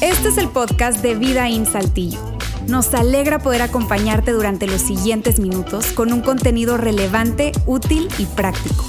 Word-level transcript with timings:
Este 0.00 0.28
es 0.28 0.38
el 0.38 0.48
podcast 0.50 1.02
de 1.02 1.14
Vida 1.14 1.48
en 1.48 1.66
Saltillo. 1.66 2.20
Nos 2.68 2.94
alegra 2.94 3.38
poder 3.38 3.62
acompañarte 3.62 4.32
durante 4.32 4.66
los 4.66 4.80
siguientes 4.80 5.40
minutos 5.40 5.92
con 5.92 6.12
un 6.12 6.20
contenido 6.20 6.76
relevante, 6.76 7.52
útil 7.66 8.08
y 8.18 8.26
práctico. 8.26 8.84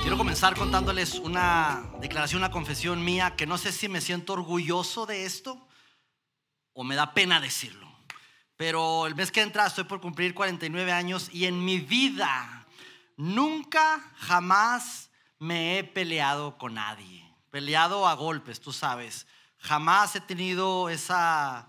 Quiero 0.00 0.16
comenzar 0.16 0.56
contándoles 0.56 1.18
una 1.20 1.90
declaración, 2.00 2.40
una 2.40 2.50
confesión 2.50 3.04
mía, 3.04 3.34
que 3.36 3.46
no 3.46 3.58
sé 3.58 3.72
si 3.72 3.88
me 3.88 4.00
siento 4.00 4.32
orgulloso 4.32 5.06
de 5.06 5.24
esto 5.24 5.68
o 6.72 6.82
me 6.82 6.96
da 6.96 7.14
pena 7.14 7.40
decirlo. 7.40 7.91
Pero 8.56 9.06
el 9.06 9.14
mes 9.14 9.32
que 9.32 9.40
entra 9.40 9.66
estoy 9.66 9.84
por 9.84 10.00
cumplir 10.00 10.34
49 10.34 10.92
años 10.92 11.28
y 11.32 11.46
en 11.46 11.64
mi 11.64 11.78
vida 11.80 12.66
nunca, 13.16 14.00
jamás 14.16 15.10
me 15.38 15.78
he 15.78 15.84
peleado 15.84 16.58
con 16.58 16.74
nadie. 16.74 17.28
Peleado 17.50 18.06
a 18.06 18.14
golpes, 18.14 18.60
tú 18.60 18.72
sabes. 18.72 19.26
Jamás 19.58 20.16
he 20.16 20.20
tenido 20.20 20.88
esa 20.88 21.68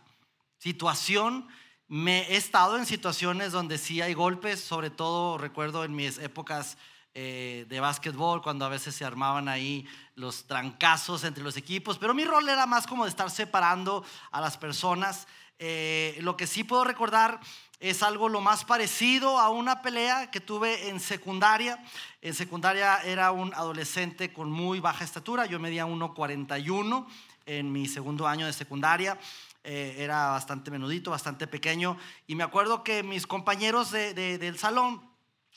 situación. 0.57 1.47
Me 1.88 2.21
he 2.31 2.38
estado 2.38 2.77
en 2.77 2.85
situaciones 2.85 3.52
donde 3.52 3.77
sí 3.77 4.02
hay 4.02 4.13
golpes, 4.13 4.63
sobre 4.63 4.89
todo 4.89 5.38
recuerdo 5.38 5.83
en 5.83 5.95
mis 5.95 6.17
épocas 6.17 6.77
eh, 7.15 7.67
de 7.69 7.79
básquetbol, 7.79 8.41
cuando 8.41 8.65
a 8.65 8.69
veces 8.69 8.95
se 8.95 9.05
armaban 9.05 9.47
ahí 9.47 9.85
los 10.15 10.45
trancazos 10.47 11.23
entre 11.23 11.43
los 11.43 11.57
equipos, 11.57 11.99
pero 11.99 12.15
mi 12.15 12.25
rol 12.25 12.49
era 12.49 12.65
más 12.65 12.88
como 12.88 13.03
de 13.03 13.11
estar 13.11 13.29
separando 13.29 14.03
a 14.31 14.41
las 14.41 14.57
personas. 14.57 15.27
Eh, 15.59 16.17
lo 16.21 16.35
que 16.35 16.48
sí 16.48 16.63
puedo 16.63 16.84
recordar 16.84 17.39
es 17.80 18.02
algo 18.02 18.30
lo 18.30 18.39
más 18.39 18.63
parecido 18.63 19.39
a 19.39 19.49
una 19.49 19.81
pelea 19.81 20.31
que 20.31 20.39
tuve 20.39 20.88
en 20.88 20.99
secundaria. 20.99 21.84
En 22.21 22.34
secundaria 22.34 22.98
era 23.03 23.31
un 23.31 23.53
adolescente 23.53 24.31
con 24.31 24.50
muy 24.50 24.80
baja 24.80 25.03
estatura, 25.03 25.45
yo 25.45 25.59
medía 25.59 25.86
1,41 25.86 27.05
en 27.45 27.72
mi 27.72 27.88
segundo 27.88 28.27
año 28.27 28.45
de 28.45 28.53
secundaria. 28.53 29.19
Eh, 29.66 29.95
era 30.00 30.27
bastante 30.27 30.72
menudito, 30.72 31.11
bastante 31.11 31.47
pequeño. 31.47 31.97
Y 32.27 32.36
me 32.36 32.44
acuerdo 32.44 32.83
que 32.83 33.03
mis 33.03 33.27
compañeros 33.27 33.92
del 33.92 34.58
salón 34.58 35.02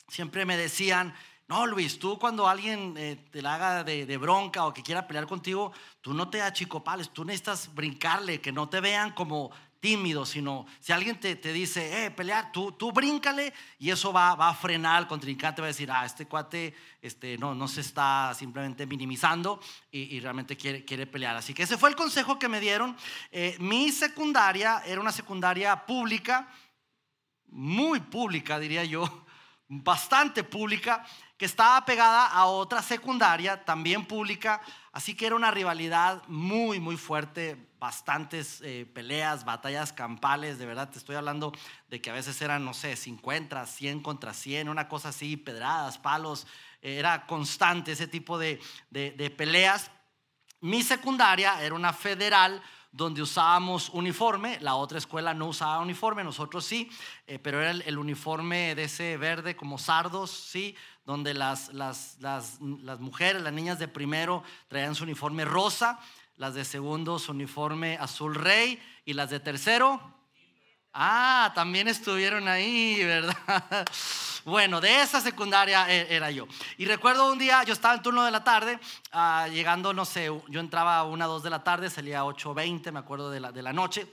siempre 0.07 0.45
me 0.45 0.57
decían, 0.57 1.13
no, 1.47 1.65
Luis, 1.65 1.97
tú 1.97 2.19
cuando 2.19 2.47
alguien 2.49 2.95
eh, 2.97 3.25
te 3.31 3.41
la 3.41 3.55
haga 3.55 3.83
de, 3.85 4.05
de, 4.05 4.17
bronca 4.17 4.65
o 4.65 4.73
que 4.73 4.83
quiera 4.83 5.07
pelear 5.07 5.27
contigo, 5.27 5.71
tú 6.01 6.13
no 6.13 6.29
te 6.29 6.41
achicopales, 6.41 7.09
tú 7.11 7.23
necesitas 7.23 7.73
brincarle, 7.73 8.41
que 8.41 8.51
no 8.51 8.67
te 8.67 8.81
vean 8.81 9.11
como 9.11 9.51
tímido, 9.79 10.25
sino 10.25 10.65
si 10.79 10.91
alguien 10.91 11.19
te, 11.19 11.35
te 11.35 11.53
dice, 11.53 12.05
eh, 12.05 12.11
pelear, 12.11 12.51
tú, 12.51 12.71
tú 12.71 12.91
bríncale 12.91 13.53
y 13.79 13.89
eso 13.89 14.11
va, 14.11 14.35
va, 14.35 14.49
a 14.49 14.53
frenar 14.53 14.97
al 14.97 15.07
contrincante, 15.07 15.61
va 15.61 15.67
a 15.67 15.69
decir, 15.69 15.91
ah, 15.91 16.05
este 16.05 16.25
cuate 16.25 16.73
este, 17.01 17.37
no, 17.37 17.53
no 17.53 17.67
se 17.67 17.81
está 17.81 18.33
simplemente 18.33 18.85
minimizando 18.85 19.59
y, 19.91 20.19
realmente 20.19 20.57
quiere, 20.57 20.83
quiere, 20.83 21.07
pelear. 21.07 21.35
Así 21.35 21.53
que 21.53 21.63
ese 21.63 21.77
fue 21.77 21.89
el 21.89 21.95
consejo 21.95 22.39
que 22.39 22.47
me 22.47 22.59
dieron. 22.59 22.95
Eh, 23.31 23.55
mi 23.59 23.91
secundaria 23.91 24.81
era 24.85 24.99
una 24.99 25.11
secundaria 25.11 25.85
pública, 25.85 26.47
muy 27.47 27.99
pública, 27.99 28.59
diría 28.59 28.83
yo, 28.83 29.25
bastante 29.67 30.43
pública 30.43 31.05
que 31.37 31.45
estaba 31.45 31.85
pegada 31.85 32.25
a 32.25 32.45
otra 32.45 32.81
secundaria, 32.81 33.63
también 33.63 34.05
pública, 34.05 34.59
así 34.91 35.15
que 35.15 35.27
era 35.27 35.35
una 35.35 35.51
rivalidad 35.51 36.23
muy, 36.27 36.79
muy 36.79 36.97
fuerte, 36.97 37.66
bastantes 37.79 38.61
eh, 38.61 38.85
peleas, 38.91 39.45
batallas 39.45 39.93
campales, 39.93 40.57
de 40.57 40.65
verdad 40.65 40.89
te 40.89 40.97
estoy 40.97 41.15
hablando 41.15 41.51
de 41.89 42.01
que 42.01 42.09
a 42.09 42.13
veces 42.13 42.41
eran, 42.41 42.65
no 42.65 42.73
sé, 42.73 42.95
50, 42.95 43.65
100 43.65 44.01
contra 44.01 44.33
100, 44.33 44.69
una 44.69 44.87
cosa 44.87 45.09
así, 45.09 45.37
pedradas, 45.37 45.97
palos, 45.97 46.47
eh, 46.81 46.97
era 46.97 47.25
constante 47.25 47.91
ese 47.91 48.07
tipo 48.07 48.37
de, 48.37 48.59
de 48.89 49.29
peleas. 49.29 49.91
Mi 50.61 50.81
secundaria 50.81 51.63
era 51.63 51.75
una 51.75 51.93
federal, 51.93 52.61
donde 52.97 53.21
usábamos 53.21 53.89
uniforme, 53.89 54.57
la 54.59 54.73
otra 54.73 54.97
escuela 54.97 55.33
no 55.35 55.47
usaba 55.47 55.79
uniforme, 55.79 56.23
nosotros 56.23 56.65
sí, 56.65 56.89
eh, 57.27 57.37
pero 57.37 57.61
era 57.61 57.69
el, 57.69 57.97
uniforme 57.97 58.73
de 58.73 58.85
ese 58.85 59.17
verde 59.17 59.55
como 59.55 59.77
sardos, 59.77 60.31
sí, 60.31 60.75
donde 61.05 61.35
las, 61.35 61.71
las, 61.73 62.17
las, 62.19 62.59
las, 62.59 62.99
mujeres, 62.99 63.43
las 63.43 63.53
niñas 63.53 63.77
de 63.77 63.87
primero 63.87 64.43
traían 64.67 64.95
su 64.95 65.03
uniforme 65.03 65.45
rosa, 65.45 65.99
las 66.37 66.53
de 66.53 66.63
segundo 66.63 67.19
su 67.19 67.31
uniforme 67.31 67.97
azul 67.99 68.35
rey 68.35 68.81
y 69.05 69.13
las 69.13 69.29
de 69.29 69.39
tercero, 69.39 69.99
ah, 70.93 71.51
también 71.55 71.87
estuvieron 71.87 72.47
ahí, 72.47 73.03
¿verdad? 73.03 73.85
Bueno, 74.45 74.79
de 74.79 75.01
esa 75.01 75.19
secundaria 75.19 75.91
e, 75.93 76.15
era 76.15 76.31
yo. 76.31 76.47
Y 76.77 76.85
recuerdo 76.85 77.29
un 77.29 77.37
día, 77.37 77.63
yo 77.63 77.73
estaba 77.73 77.95
en 77.95 78.01
turno 78.01 78.23
de 78.23 78.31
la 78.31 78.45
tarde, 78.45 78.79
ah, 79.11 79.49
llegando, 79.51 79.91
no 79.91 80.05
sé, 80.05 80.27
yo 80.47 80.59
entraba 80.61 80.99
a 80.99 81.03
una, 81.03 81.25
dos 81.25 81.43
de 81.43 81.49
la 81.49 81.65
tarde, 81.65 81.89
salía 81.89 82.21
a 82.21 82.23
8.20, 82.23 82.93
me 82.93 82.99
acuerdo 82.99 83.29
de 83.29 83.41
la, 83.41 83.51
de 83.51 83.61
la 83.61 83.73
noche. 83.73 84.07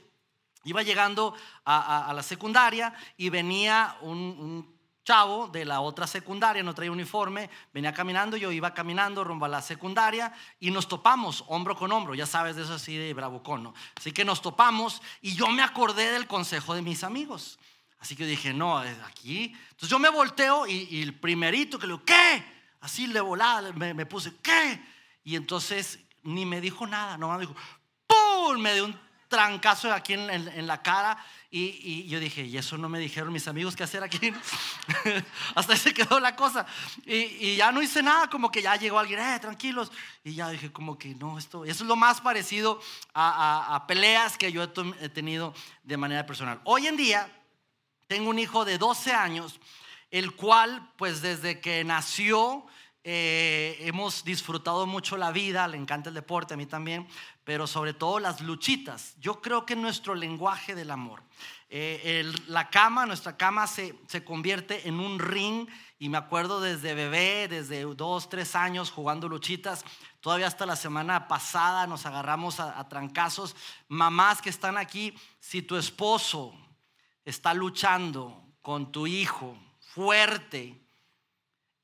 Iba 0.65 0.81
llegando 0.81 1.33
a, 1.63 2.11
la 2.13 2.23
secundaria 2.23 2.93
y 3.15 3.29
venía 3.29 3.95
un, 4.01 4.74
chavo 5.05 5.47
de 5.47 5.63
la 5.63 5.79
otra 5.79 6.07
secundaria, 6.07 6.63
no 6.63 6.73
traía 6.73 6.91
uniforme, 6.91 7.49
venía 7.71 7.93
caminando, 7.93 8.35
yo 8.35 8.51
iba 8.51 8.73
caminando 8.73 9.23
rumbo 9.23 9.45
a 9.45 9.49
la 9.49 9.61
secundaria 9.61 10.33
y 10.59 10.71
nos 10.71 10.87
topamos 10.87 11.45
hombro 11.47 11.77
con 11.77 11.91
hombro, 11.91 12.15
ya 12.15 12.25
sabes 12.25 12.55
de 12.55 12.63
eso 12.63 12.73
así 12.73 12.97
de 12.97 13.13
bravucón, 13.13 13.63
¿no? 13.63 13.73
Así 13.95 14.11
que 14.11 14.25
nos 14.25 14.41
topamos 14.41 15.01
y 15.21 15.35
yo 15.35 15.47
me 15.47 15.61
acordé 15.61 16.11
del 16.11 16.27
consejo 16.27 16.73
de 16.73 16.81
mis 16.81 17.03
amigos. 17.03 17.59
Así 17.99 18.15
que 18.15 18.25
dije, 18.25 18.53
no, 18.53 18.77
aquí. 18.77 19.55
Entonces 19.71 19.89
yo 19.89 19.99
me 19.99 20.09
volteo 20.09 20.67
y, 20.67 21.01
el 21.01 21.13
primerito 21.13 21.79
que 21.79 21.87
le 21.87 21.93
digo, 21.93 22.05
¿qué? 22.05 22.43
Así 22.81 23.07
le 23.07 23.21
volaba, 23.21 23.71
me, 23.71 24.05
puse, 24.05 24.35
¿qué? 24.41 24.79
Y 25.23 25.35
entonces 25.35 25.99
ni 26.23 26.45
me 26.45 26.61
dijo 26.61 26.85
nada, 26.85 27.17
nomás 27.17 27.39
me 27.39 27.45
dijo, 27.45 27.55
¡pum! 28.07 28.59
Me 28.59 28.73
dio 28.73 28.85
un 28.85 28.99
trancazo 29.27 29.91
aquí 29.91 30.13
en, 30.13 30.67
la 30.67 30.81
cara. 30.81 31.17
Y, 31.57 32.05
yo 32.07 32.19
dije, 32.19 32.43
y 32.43 32.57
eso 32.57 32.77
no 32.77 32.89
me 32.89 32.99
dijeron 32.99 33.31
mis 33.31 33.47
amigos 33.47 33.77
qué 33.77 33.83
hacer 33.83 34.03
aquí. 34.03 34.33
Hasta 35.55 35.71
ahí 35.71 35.79
se 35.79 35.93
quedó 35.93 36.19
la 36.19 36.35
cosa. 36.35 36.65
Y, 37.05 37.55
ya 37.55 37.71
no 37.71 37.81
hice 37.81 38.03
nada, 38.03 38.29
como 38.29 38.51
que 38.51 38.61
ya 38.61 38.75
llegó 38.75 38.99
alguien, 38.99 39.21
eh, 39.21 39.39
tranquilos. 39.39 39.89
Y 40.25 40.33
ya 40.33 40.49
dije, 40.49 40.73
como 40.73 40.97
que 40.97 41.15
no, 41.15 41.37
esto, 41.37 41.63
eso 41.63 41.85
es 41.85 41.87
lo 41.87 41.95
más 41.95 42.19
parecido 42.19 42.81
a, 43.13 43.73
a 43.73 43.87
peleas 43.87 44.37
que 44.37 44.51
yo 44.51 44.63
he 44.63 45.07
tenido 45.07 45.53
de 45.83 45.95
manera 45.95 46.25
personal. 46.25 46.59
Hoy 46.65 46.87
en 46.87 46.97
día, 46.97 47.31
tengo 48.07 48.31
un 48.31 48.39
hijo 48.39 48.65
de 48.65 48.77
12 48.77 49.13
años, 49.13 49.61
el 50.11 50.35
cual 50.35 50.91
pues 50.97 51.21
desde 51.21 51.61
que 51.61 51.85
nació 51.85 52.65
eh, 53.07 53.77
hemos 53.81 54.25
disfrutado 54.25 54.87
mucho 54.87 55.15
la 55.15 55.31
vida, 55.31 55.67
le 55.67 55.77
encanta 55.77 56.09
el 56.09 56.15
deporte, 56.15 56.55
a 56.55 56.57
mí 56.57 56.65
también, 56.65 57.07
pero 57.43 57.67
sobre 57.67 57.93
todo 57.93 58.19
las 58.19 58.41
luchitas. 58.41 59.15
Yo 59.19 59.41
creo 59.41 59.63
que 59.63 59.75
nuestro 59.75 60.15
lenguaje 60.15 60.73
del 60.73 60.89
amor. 60.89 61.21
Eh, 61.69 62.27
la 62.47 62.71
cama, 62.71 63.05
nuestra 63.05 63.37
cama 63.37 63.67
se, 63.67 63.93
se, 64.07 64.23
convierte 64.23 64.87
en 64.87 64.99
un 64.99 65.19
ring 65.19 65.67
y 65.99 66.09
me 66.09 66.17
acuerdo 66.17 66.61
desde 66.61 66.95
bebé, 66.95 67.47
desde 67.47 67.83
dos, 67.83 68.27
tres 68.27 68.55
años 68.55 68.89
jugando 68.89 69.29
luchitas, 69.29 69.85
todavía 70.19 70.47
hasta 70.47 70.65
la 70.65 70.75
semana 70.75 71.27
pasada 71.27 71.85
nos 71.85 72.07
agarramos 72.07 72.59
a, 72.59 72.79
a 72.79 72.89
trancazos. 72.89 73.55
Mamás 73.87 74.41
que 74.41 74.49
están 74.49 74.79
aquí, 74.79 75.13
si 75.39 75.61
tu 75.61 75.77
esposo 75.77 76.55
está 77.23 77.53
luchando 77.53 78.47
con 78.61 78.91
tu 78.91 79.05
hijo 79.05 79.55
fuerte, 79.79 80.84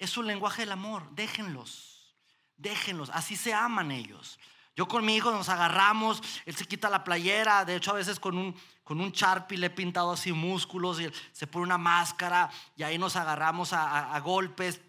es 0.01 0.17
un 0.17 0.27
lenguaje 0.27 0.63
del 0.63 0.71
amor. 0.71 1.09
Déjenlos, 1.11 2.15
déjenlos, 2.57 3.09
así 3.11 3.35
se 3.35 3.53
aman 3.53 3.91
ellos. 3.91 4.39
Yo 4.75 4.87
con 4.87 5.05
mi 5.05 5.15
hijo 5.15 5.31
nos 5.31 5.49
agarramos, 5.49 6.21
él 6.45 6.55
se 6.55 6.65
quita 6.65 6.89
la 6.89 7.03
playera, 7.03 7.65
de 7.65 7.75
hecho 7.75 7.91
a 7.91 7.95
veces 7.95 8.19
con 8.19 8.37
un, 8.37 8.55
con 8.83 8.99
un 8.99 9.11
charpi 9.11 9.57
le 9.57 9.67
he 9.67 9.69
pintado 9.69 10.11
así 10.11 10.31
músculos 10.31 10.99
y 10.99 11.11
se 11.33 11.45
pone 11.45 11.65
una 11.65 11.77
máscara 11.77 12.49
y 12.75 12.83
ahí 12.83 12.97
nos 12.97 13.15
agarramos 13.15 13.73
a 13.73 14.19
golpes 14.21 14.81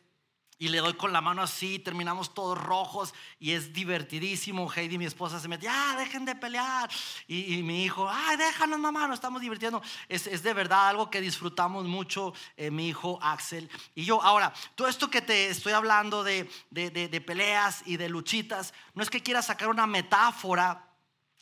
y 0.62 0.68
le 0.68 0.78
doy 0.78 0.94
con 0.94 1.12
la 1.12 1.20
mano 1.20 1.42
así, 1.42 1.80
terminamos 1.80 2.34
todos 2.34 2.56
rojos 2.56 3.12
y 3.40 3.50
es 3.50 3.72
divertidísimo. 3.72 4.72
Heidi, 4.72 4.96
mi 4.96 5.06
esposa, 5.06 5.40
se 5.40 5.48
mete, 5.48 5.66
ah, 5.68 5.96
dejen 5.98 6.24
de 6.24 6.36
pelear. 6.36 6.88
Y, 7.26 7.64
mi 7.64 7.82
hijo, 7.82 8.08
ay, 8.08 8.36
déjanos 8.36 8.78
mamá, 8.78 9.08
nos 9.08 9.16
estamos 9.16 9.40
divirtiendo. 9.40 9.82
Es, 10.08 10.28
es 10.28 10.44
de 10.44 10.54
verdad 10.54 10.86
algo 10.86 11.10
que 11.10 11.20
disfrutamos 11.20 11.86
mucho, 11.86 12.32
eh, 12.56 12.70
mi 12.70 12.86
hijo 12.86 13.18
Axel 13.20 13.68
y 13.96 14.04
yo. 14.04 14.22
Ahora, 14.22 14.54
todo 14.76 14.86
esto 14.86 15.10
que 15.10 15.20
te 15.20 15.48
estoy 15.48 15.72
hablando 15.72 16.22
de, 16.22 16.48
de, 16.70 16.90
de 16.92 17.20
peleas 17.20 17.82
y 17.84 17.96
de 17.96 18.08
luchitas, 18.08 18.72
no 18.94 19.02
es 19.02 19.10
que 19.10 19.20
quiera 19.20 19.42
sacar 19.42 19.66
una 19.66 19.88
metáfora 19.88 20.91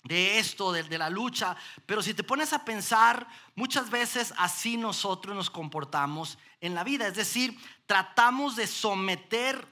de 0.03 0.39
esto, 0.39 0.73
de, 0.73 0.83
de, 0.83 0.99
la 0.99 1.11
lucha, 1.11 1.57
pero 1.87 2.03
si 2.03 2.15
te 2.15 2.25
pones 2.25 2.53
a 2.53 2.65
pensar, 2.65 3.27
muchas 3.55 3.91
veces 3.91 4.33
así 4.39 4.77
nosotros 4.77 5.37
nos 5.37 5.51
comportamos 5.51 6.39
en 6.61 6.75
la 6.75 6.85
vida, 6.85 7.07
es 7.07 7.15
decir, 7.15 7.59
tratamos 7.87 8.57
de 8.57 8.67
someter 8.67 9.67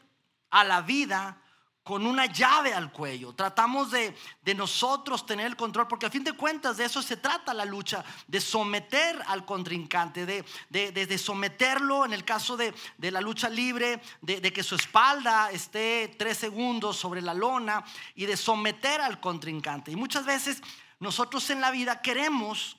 a 0.50 0.64
la 0.64 0.82
vida 0.82 1.42
con 1.88 2.06
una 2.06 2.26
llave 2.26 2.74
al 2.74 2.92
cuello. 2.92 3.32
Tratamos 3.32 3.90
de, 3.90 4.14
nosotros 4.54 5.24
tener 5.24 5.46
el 5.46 5.56
control, 5.56 5.88
porque 5.88 6.04
a 6.04 6.10
fin 6.10 6.22
de 6.22 6.34
cuentas 6.34 6.76
de 6.76 6.84
eso 6.84 7.00
se 7.00 7.16
trata 7.16 7.54
la 7.54 7.64
lucha, 7.64 8.04
de 8.26 8.42
someter 8.42 9.18
al 9.26 9.46
contrincante, 9.46 10.26
de, 10.26 10.44
de 10.68 11.18
someterlo 11.18 12.04
en 12.04 12.12
el 12.12 12.26
caso 12.26 12.58
de, 12.58 12.74
la 12.98 13.22
lucha 13.22 13.48
libre, 13.48 14.02
de, 14.20 14.52
que 14.52 14.62
su 14.62 14.74
espalda 14.74 15.50
esté 15.50 16.14
tres 16.18 16.36
segundos 16.36 16.98
sobre 16.98 17.22
la 17.22 17.32
lona 17.32 17.82
y 18.14 18.26
de 18.26 18.36
someter 18.36 19.00
al 19.00 19.18
contrincante. 19.18 19.90
Y 19.90 19.96
muchas 19.96 20.26
veces 20.26 20.60
nosotros 21.00 21.48
en 21.48 21.62
la 21.62 21.70
vida 21.70 22.02
queremos 22.02 22.76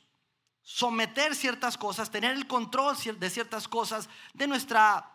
someter 0.61 1.33
ciertas 1.33 1.79
cosas, 1.79 2.11
tener 2.11 2.35
el 2.35 2.45
control 2.45 2.95
de 3.17 3.29
ciertas 3.31 3.67
cosas 3.67 4.07
de 4.35 4.45
nuestra 4.45 5.11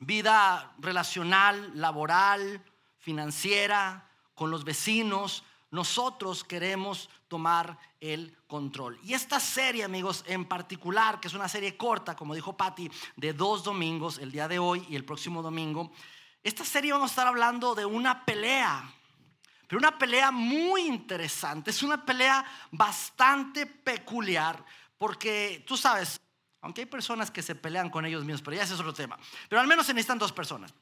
vida 0.00 0.74
relacional, 0.80 1.72
laboral, 1.74 2.62
financiera, 2.98 4.08
con 4.34 4.50
los 4.50 4.64
vecinos, 4.64 5.44
nosotros 5.70 6.44
queremos 6.44 7.10
tomar 7.26 7.78
el 8.00 8.36
control. 8.46 8.98
Y 9.02 9.12
esta 9.12 9.38
serie, 9.40 9.84
amigos, 9.84 10.24
en 10.26 10.44
particular, 10.46 11.20
que 11.20 11.28
es 11.28 11.34
una 11.34 11.48
serie 11.48 11.76
corta, 11.76 12.16
como 12.16 12.34
dijo 12.34 12.56
Patty, 12.56 12.90
de 13.16 13.32
dos 13.32 13.64
domingos, 13.64 14.18
el 14.18 14.32
día 14.32 14.48
de 14.48 14.58
hoy 14.58 14.86
y 14.88 14.96
el 14.96 15.04
próximo 15.04 15.42
domingo, 15.42 15.92
esta 16.42 16.64
serie 16.64 16.92
vamos 16.92 17.10
a 17.10 17.12
estar 17.12 17.26
hablando 17.26 17.74
de 17.74 17.84
una 17.84 18.24
pelea, 18.24 18.90
pero 19.66 19.78
una 19.78 19.98
pelea 19.98 20.30
muy 20.30 20.82
interesante, 20.82 21.70
es 21.70 21.82
una 21.82 22.04
pelea 22.04 22.44
bastante 22.70 23.66
peculiar, 23.66 24.64
porque 24.96 25.64
tú 25.66 25.76
sabes, 25.76 26.18
aunque 26.62 26.82
hay 26.82 26.86
personas 26.86 27.30
que 27.30 27.42
se 27.42 27.54
pelean 27.54 27.90
con 27.90 28.06
ellos 28.06 28.24
mismos, 28.24 28.42
pero 28.42 28.56
ya 28.56 28.62
ese 28.62 28.74
es 28.74 28.80
otro 28.80 28.94
tema, 28.94 29.18
pero 29.48 29.60
al 29.60 29.66
menos 29.66 29.84
se 29.84 29.92
necesitan 29.92 30.18
dos 30.18 30.32
personas. 30.32 30.72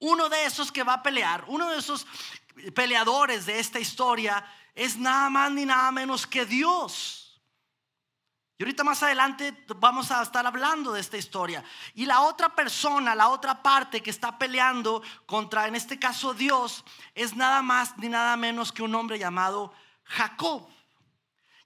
Uno 0.00 0.28
de 0.28 0.44
esos 0.44 0.70
que 0.70 0.84
va 0.84 0.94
a 0.94 1.02
pelear, 1.02 1.44
uno 1.48 1.70
de 1.70 1.78
esos 1.78 2.06
peleadores 2.74 3.46
de 3.46 3.58
esta 3.58 3.80
historia 3.80 4.44
es 4.74 4.96
nada 4.96 5.28
más 5.28 5.50
ni 5.50 5.64
nada 5.64 5.90
menos 5.90 6.26
que 6.26 6.44
Dios. 6.44 7.18
Y 8.58 8.64
ahorita 8.64 8.82
más 8.82 9.02
adelante 9.04 9.64
vamos 9.76 10.10
a 10.10 10.20
estar 10.20 10.44
hablando 10.44 10.92
de 10.92 11.00
esta 11.00 11.16
historia. 11.16 11.62
Y 11.94 12.06
la 12.06 12.22
otra 12.22 12.48
persona, 12.54 13.14
la 13.14 13.28
otra 13.28 13.62
parte 13.62 14.02
que 14.02 14.10
está 14.10 14.36
peleando 14.36 15.00
contra, 15.26 15.68
en 15.68 15.76
este 15.76 15.98
caso 15.98 16.34
Dios, 16.34 16.84
es 17.14 17.36
nada 17.36 17.62
más 17.62 17.96
ni 17.98 18.08
nada 18.08 18.36
menos 18.36 18.72
que 18.72 18.82
un 18.82 18.94
hombre 18.96 19.16
llamado 19.16 19.72
Jacob. 20.02 20.68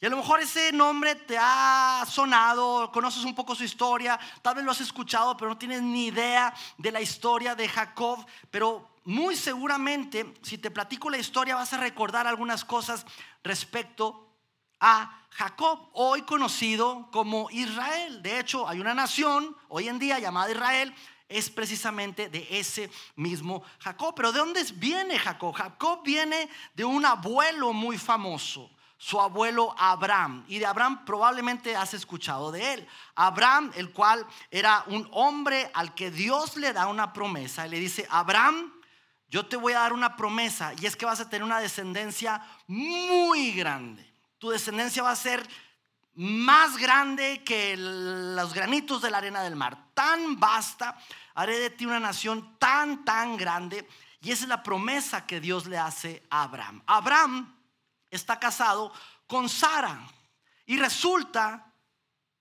Y 0.02 0.06
a 0.06 0.08
lo 0.08 0.16
mejor 0.16 0.40
ese 0.40 0.72
nombre 0.72 1.14
te 1.14 1.38
ha 1.38 2.04
sonado, 2.10 2.90
conoces 2.90 3.22
un 3.22 3.36
poco 3.36 3.54
su 3.54 3.62
historia, 3.62 4.18
tal 4.42 4.56
vez 4.56 4.64
lo 4.64 4.72
has 4.72 4.80
escuchado, 4.80 5.36
pero 5.36 5.50
no 5.50 5.56
tienes 5.56 5.80
ni 5.80 6.06
idea 6.06 6.52
de 6.76 6.90
la 6.90 7.00
historia 7.00 7.54
de 7.54 7.68
Jacob. 7.68 8.26
Pero 8.50 8.96
muy 9.04 9.36
seguramente, 9.36 10.34
si 10.42 10.58
te 10.58 10.72
platico 10.72 11.08
la 11.08 11.18
historia, 11.18 11.54
vas 11.54 11.72
a 11.72 11.76
recordar 11.76 12.26
algunas 12.26 12.64
cosas 12.64 13.06
respecto 13.44 14.28
a 14.80 15.20
Jacob, 15.30 15.90
hoy 15.92 16.22
conocido 16.22 17.08
como 17.12 17.48
Israel. 17.52 18.24
De 18.24 18.40
hecho, 18.40 18.68
hay 18.68 18.80
una 18.80 18.94
nación 18.94 19.56
hoy 19.68 19.86
en 19.86 20.00
día 20.00 20.18
llamada 20.18 20.50
Israel, 20.50 20.92
es 21.28 21.48
precisamente 21.48 22.28
de 22.28 22.44
ese 22.50 22.90
mismo 23.14 23.62
Jacob. 23.78 24.14
Pero 24.16 24.32
¿de 24.32 24.40
dónde 24.40 24.64
viene 24.74 25.16
Jacob? 25.16 25.54
Jacob 25.54 26.02
viene 26.02 26.48
de 26.74 26.84
un 26.84 27.06
abuelo 27.06 27.72
muy 27.72 27.98
famoso 27.98 28.68
su 29.02 29.20
abuelo 29.20 29.74
Abraham. 29.78 30.44
Y 30.46 30.60
de 30.60 30.66
Abraham 30.66 31.04
probablemente 31.04 31.74
has 31.74 31.92
escuchado 31.92 32.52
de 32.52 32.74
él. 32.74 32.88
Abraham, 33.16 33.72
el 33.74 33.90
cual 33.90 34.24
era 34.48 34.84
un 34.86 35.08
hombre 35.10 35.68
al 35.74 35.92
que 35.92 36.12
Dios 36.12 36.56
le 36.56 36.72
da 36.72 36.86
una 36.86 37.12
promesa. 37.12 37.66
Y 37.66 37.70
le 37.70 37.80
dice, 37.80 38.06
Abraham, 38.08 38.72
yo 39.28 39.44
te 39.44 39.56
voy 39.56 39.72
a 39.72 39.80
dar 39.80 39.92
una 39.92 40.14
promesa. 40.14 40.72
Y 40.80 40.86
es 40.86 40.94
que 40.94 41.04
vas 41.04 41.18
a 41.18 41.28
tener 41.28 41.42
una 41.42 41.58
descendencia 41.58 42.46
muy 42.68 43.50
grande. 43.50 44.08
Tu 44.38 44.50
descendencia 44.50 45.02
va 45.02 45.10
a 45.10 45.16
ser 45.16 45.44
más 46.14 46.76
grande 46.76 47.42
que 47.42 47.74
los 47.76 48.54
granitos 48.54 49.02
de 49.02 49.10
la 49.10 49.18
arena 49.18 49.42
del 49.42 49.56
mar. 49.56 49.76
Tan 49.94 50.38
vasta. 50.38 50.96
Haré 51.34 51.58
de 51.58 51.70
ti 51.70 51.86
una 51.86 51.98
nación 51.98 52.56
tan, 52.60 53.04
tan 53.04 53.36
grande. 53.36 53.88
Y 54.20 54.30
esa 54.30 54.44
es 54.44 54.48
la 54.48 54.62
promesa 54.62 55.26
que 55.26 55.40
Dios 55.40 55.66
le 55.66 55.76
hace 55.76 56.22
a 56.30 56.44
Abraham. 56.44 56.84
Abraham 56.86 57.61
está 58.12 58.38
casado 58.38 58.92
con 59.26 59.48
Sara. 59.48 60.06
Y 60.66 60.76
resulta 60.76 61.74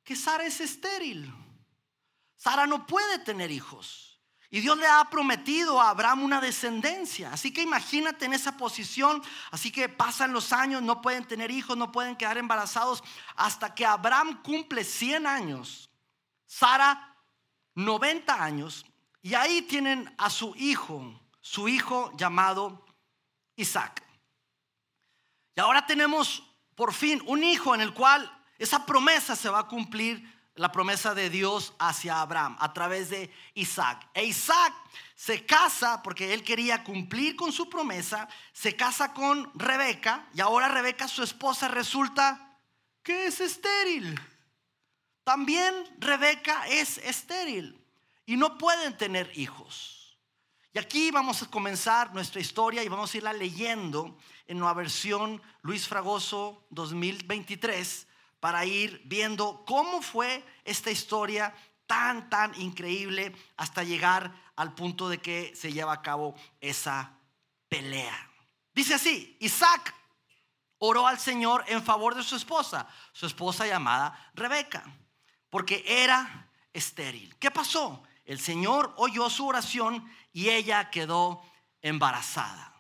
que 0.04 0.16
Sara 0.16 0.46
es 0.46 0.62
estéril. 0.62 1.34
Sara 2.36 2.68
no 2.68 2.86
puede 2.86 3.20
tener 3.20 3.50
hijos. 3.50 4.20
Y 4.54 4.60
Dios 4.60 4.78
le 4.78 4.86
ha 4.86 5.06
prometido 5.10 5.80
a 5.80 5.92
Abraham 5.92 6.24
una 6.24 6.42
descendencia. 6.42 7.32
Así 7.32 7.54
que 7.54 7.62
imagínate 7.62 8.26
en 8.26 8.34
esa 8.34 8.58
posición. 8.58 9.24
Así 9.50 9.72
que 9.72 9.88
pasan 9.88 10.34
los 10.34 10.52
años, 10.52 10.82
no 10.82 11.02
pueden 11.02 11.26
tener 11.26 11.50
hijos, 11.52 11.78
no 11.78 11.92
pueden 11.92 12.18
quedar 12.18 12.38
embarazados. 12.38 13.02
Hasta 13.38 13.74
que 13.74 13.86
Abraham 13.86 14.44
cumple 14.44 14.84
100 14.84 15.26
años. 15.26 15.90
Sara 16.46 17.16
90 17.76 18.44
años. 18.44 18.86
Y 19.22 19.36
ahí 19.36 19.62
tienen 19.62 20.14
a 20.18 20.30
su 20.30 20.54
hijo, 20.58 21.18
su 21.40 21.70
hijo 21.70 22.12
llamado 22.18 22.86
Isaac. 23.56 24.04
Ahora 25.62 25.86
tenemos 25.86 26.44
por 26.76 26.94
fin 26.94 27.22
un 27.28 27.44
hijo 27.44 27.76
en 27.76 27.82
el 27.82 27.94
cual 27.94 28.30
esa 28.58 28.86
promesa 28.86 29.36
se 29.36 29.50
va 29.50 29.60
a 29.60 29.68
cumplir, 29.68 30.30
la 30.56 30.72
promesa 30.72 31.14
de 31.16 31.30
Dios 31.30 31.74
hacia 31.80 32.22
Abraham 32.22 32.58
a 32.60 32.74
través 32.74 33.10
de 33.10 33.34
Isaac. 33.54 34.10
E 34.14 34.26
Isaac 34.26 34.74
se 35.16 35.46
casa 35.46 36.02
porque 36.04 36.34
él 36.34 36.44
quería 36.44 36.84
cumplir 36.84 37.36
con 37.36 37.52
su 37.52 37.70
promesa, 37.70 38.28
se 38.52 38.76
casa 38.76 39.14
con 39.14 39.50
Rebeca 39.56 40.28
y 40.34 40.42
ahora 40.42 40.68
Rebeca, 40.68 41.08
su 41.08 41.24
esposa, 41.24 41.68
resulta 41.68 42.60
que 43.02 43.28
es 43.28 43.40
estéril. 43.40 44.20
También 45.24 45.74
Rebeca 46.00 46.68
es 46.68 46.98
estéril 46.98 47.80
y 48.26 48.36
no 48.36 48.58
pueden 48.58 48.98
tener 48.98 49.32
hijos. 49.36 50.01
Y 50.74 50.80
aquí 50.80 51.12
vamos 51.12 51.42
a 51.42 51.48
comenzar 51.48 52.14
nuestra 52.14 52.40
historia 52.40 52.82
y 52.82 52.88
vamos 52.88 53.14
a 53.14 53.18
irla 53.18 53.34
leyendo 53.34 54.18
en 54.48 54.62
una 54.62 54.74
versión 54.74 55.42
Luis 55.64 55.86
Fragoso 55.86 56.66
2023 56.70 58.08
para 58.40 58.66
ir 58.66 59.02
viendo 59.04 59.66
cómo 59.66 60.02
fue 60.02 60.46
esta 60.64 60.90
historia 60.90 61.54
tan, 61.86 62.30
tan 62.30 62.60
increíble 62.62 63.36
hasta 63.58 63.84
llegar 63.84 64.34
al 64.56 64.74
punto 64.74 65.10
de 65.10 65.18
que 65.18 65.54
se 65.58 65.74
lleva 65.74 65.92
a 65.92 66.02
cabo 66.02 66.36
esa 66.62 67.18
pelea. 67.68 68.30
Dice 68.74 68.94
así, 68.94 69.36
Isaac 69.42 69.94
oró 70.78 71.06
al 71.06 71.20
Señor 71.20 71.66
en 71.68 71.84
favor 71.84 72.16
de 72.16 72.24
su 72.24 72.38
esposa, 72.38 72.88
su 73.12 73.26
esposa 73.26 73.68
llamada 73.68 74.32
Rebeca, 74.34 74.86
porque 75.50 75.84
era 75.86 76.50
estéril. 76.72 77.36
¿Qué 77.40 77.52
pasó? 77.52 78.04
El 78.32 78.40
Señor 78.40 78.94
oyó 78.96 79.30
su 79.30 79.46
oración 79.46 80.10
y 80.32 80.52
ella 80.52 80.90
quedó 80.90 81.44
embarazada. 81.82 82.74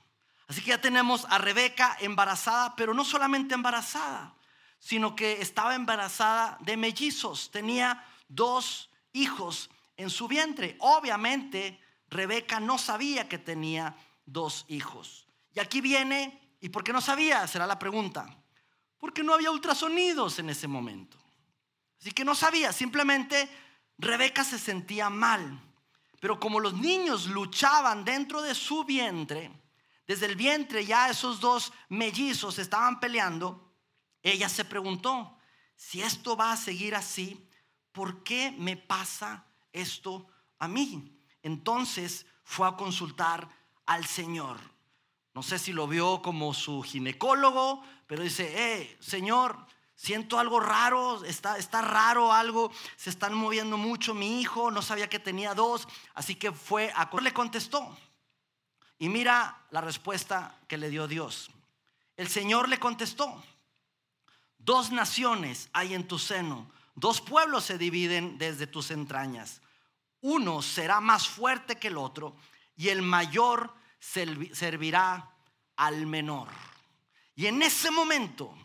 Así 0.48 0.62
que 0.62 0.70
ya 0.70 0.80
tenemos 0.80 1.26
a 1.30 1.40
Rebeca 1.40 1.98
embarazada, 2.00 2.74
pero 2.78 2.94
no 2.94 3.04
solamente 3.04 3.54
embarazada, 3.54 4.34
sino 4.80 5.14
que 5.14 5.42
estaba 5.42 5.76
embarazada 5.76 6.58
de 6.62 6.78
mellizos. 6.78 7.52
Tenía 7.52 8.02
dos 8.30 8.90
hijos 9.12 9.70
en 9.98 10.10
su 10.10 10.30
vientre. 10.30 10.78
Obviamente, 10.80 11.82
Rebeca 12.08 12.62
no 12.62 12.78
sabía 12.78 13.28
que 13.28 13.38
tenía 13.38 13.98
dos 14.26 14.64
hijos. 14.70 15.28
Y 15.54 15.60
aquí 15.60 15.82
viene, 15.82 16.56
¿y 16.62 16.70
por 16.70 16.82
qué 16.82 16.94
no 16.94 17.02
sabía? 17.02 17.46
Será 17.46 17.68
la 17.68 17.78
pregunta. 17.78 18.26
Porque 18.98 19.22
no 19.22 19.34
había 19.34 19.52
ultrasonidos 19.52 20.40
en 20.40 20.50
ese 20.50 20.70
momento. 20.70 21.18
Así 22.00 22.12
que 22.12 22.24
no 22.24 22.36
sabía, 22.36 22.72
simplemente 22.72 23.50
Rebeca 24.02 24.44
se 24.44 24.58
sentía 24.58 25.10
mal. 25.10 25.62
Pero 26.20 26.40
como 26.40 26.60
los 26.60 26.74
niños 26.74 27.28
luchaban 27.28 28.04
dentro 28.04 28.42
de 28.42 28.54
su 28.54 28.84
vientre, 28.84 29.52
desde 30.08 30.26
el 30.26 30.36
vientre 30.36 30.86
ya 30.86 31.10
esos 31.10 31.40
dos 31.40 31.72
mellizos 31.90 32.60
estaban 32.60 33.00
peleando, 33.00 33.74
ella 34.22 34.50
se 34.50 34.66
preguntó, 34.66 35.38
si 35.76 36.02
esto 36.02 36.36
va 36.36 36.52
a 36.52 36.58
seguir 36.58 36.96
así, 36.96 37.48
¿por 37.92 38.24
qué 38.24 38.54
me 38.58 38.76
pasa 38.76 39.46
esto 39.72 40.28
a 40.60 40.68
mí? 40.68 41.18
Entonces 41.42 42.26
fue 42.44 42.68
a 42.68 42.76
consultar 42.76 43.50
al 43.86 44.06
Señor. 44.06 44.60
No 45.34 45.42
sé 45.44 45.58
si 45.58 45.74
lo 45.74 45.88
vio 45.88 46.22
como 46.22 46.54
su 46.54 46.82
ginecólogo, 46.82 47.84
pero 48.06 48.22
dice, 48.22 48.54
eh, 48.56 48.98
Señor, 49.00 49.66
siento 50.02 50.40
algo 50.40 50.60
raro, 50.60 51.24
está, 51.26 51.60
está 51.60 51.84
raro 51.84 52.34
algo, 52.34 52.72
se 52.96 53.12
están 53.12 53.36
moviendo 53.36 53.78
mucho 53.78 54.16
mi 54.16 54.42
hijo, 54.42 54.72
no 54.72 54.82
sabía 54.82 55.08
que 55.08 55.20
tenía 55.20 55.54
dos, 55.54 55.88
así 56.16 56.34
que 56.34 56.52
fue 56.52 56.92
a... 56.96 57.08
Le 57.22 57.32
contestó, 57.32 57.96
y 58.98 59.10
mira 59.10 59.64
la 59.70 59.80
respuesta 59.80 60.58
que 60.68 60.78
le 60.78 60.90
dio 60.90 61.08
Dios. 61.08 61.52
El 62.18 62.30
Señor 62.30 62.68
le 62.68 62.80
contestó, 62.80 63.44
dos 64.58 64.92
naciones 64.92 65.70
hay 65.72 65.94
en 65.94 66.08
tu 66.08 66.18
seno, 66.18 66.72
dos 66.96 67.22
pueblos 67.22 67.66
se 67.66 67.78
dividen 67.78 68.40
desde 68.40 68.66
tus 68.66 68.90
entrañas. 68.90 69.62
Uno 70.22 70.64
será 70.64 71.00
más 71.00 71.28
fuerte 71.28 71.76
que 71.76 71.90
el 71.90 71.98
otro 71.98 72.36
y 72.76 72.90
el 72.90 73.04
mayor 73.04 73.72
servirá 74.00 75.30
al 75.76 76.08
menor. 76.08 76.48
Y 77.36 77.46
en 77.46 77.62
ese 77.62 77.92
momento 77.92 78.56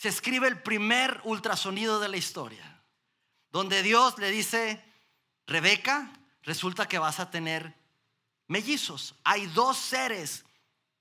se 0.00 0.08
escribe 0.08 0.48
el 0.48 0.62
primer 0.62 1.20
ultrasonido 1.24 2.00
de 2.00 2.08
la 2.08 2.16
historia, 2.16 2.82
donde 3.50 3.82
Dios 3.82 4.16
le 4.16 4.30
dice, 4.30 4.82
Rebeca, 5.46 6.10
resulta 6.42 6.88
que 6.88 6.98
vas 6.98 7.20
a 7.20 7.30
tener 7.30 7.74
mellizos. 8.46 9.14
Hay 9.24 9.44
dos 9.48 9.76
seres 9.76 10.46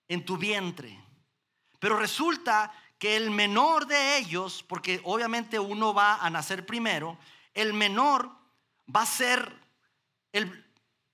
en 0.09 0.25
tu 0.25 0.35
vientre. 0.35 1.01
Pero 1.79 1.97
resulta 1.97 2.73
que 2.97 3.15
el 3.15 3.31
menor 3.31 3.87
de 3.87 4.17
ellos, 4.17 4.65
porque 4.67 4.99
obviamente 5.05 5.59
uno 5.59 5.93
va 5.93 6.15
a 6.15 6.29
nacer 6.29 6.65
primero, 6.65 7.17
el 7.53 7.71
menor 7.71 8.29
va 8.93 9.03
a 9.03 9.05
ser 9.05 9.49
el 10.33 10.65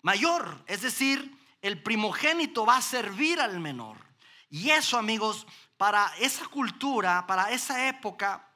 mayor, 0.01 0.63
es 0.65 0.81
decir, 0.81 1.37
el 1.61 1.83
primogénito 1.83 2.65
va 2.65 2.77
a 2.77 2.81
servir 2.81 3.39
al 3.39 3.59
menor. 3.59 3.97
Y 4.49 4.71
eso, 4.71 4.97
amigos, 4.97 5.45
para 5.77 6.11
esa 6.19 6.47
cultura, 6.47 7.25
para 7.27 7.51
esa 7.51 7.87
época, 7.87 8.47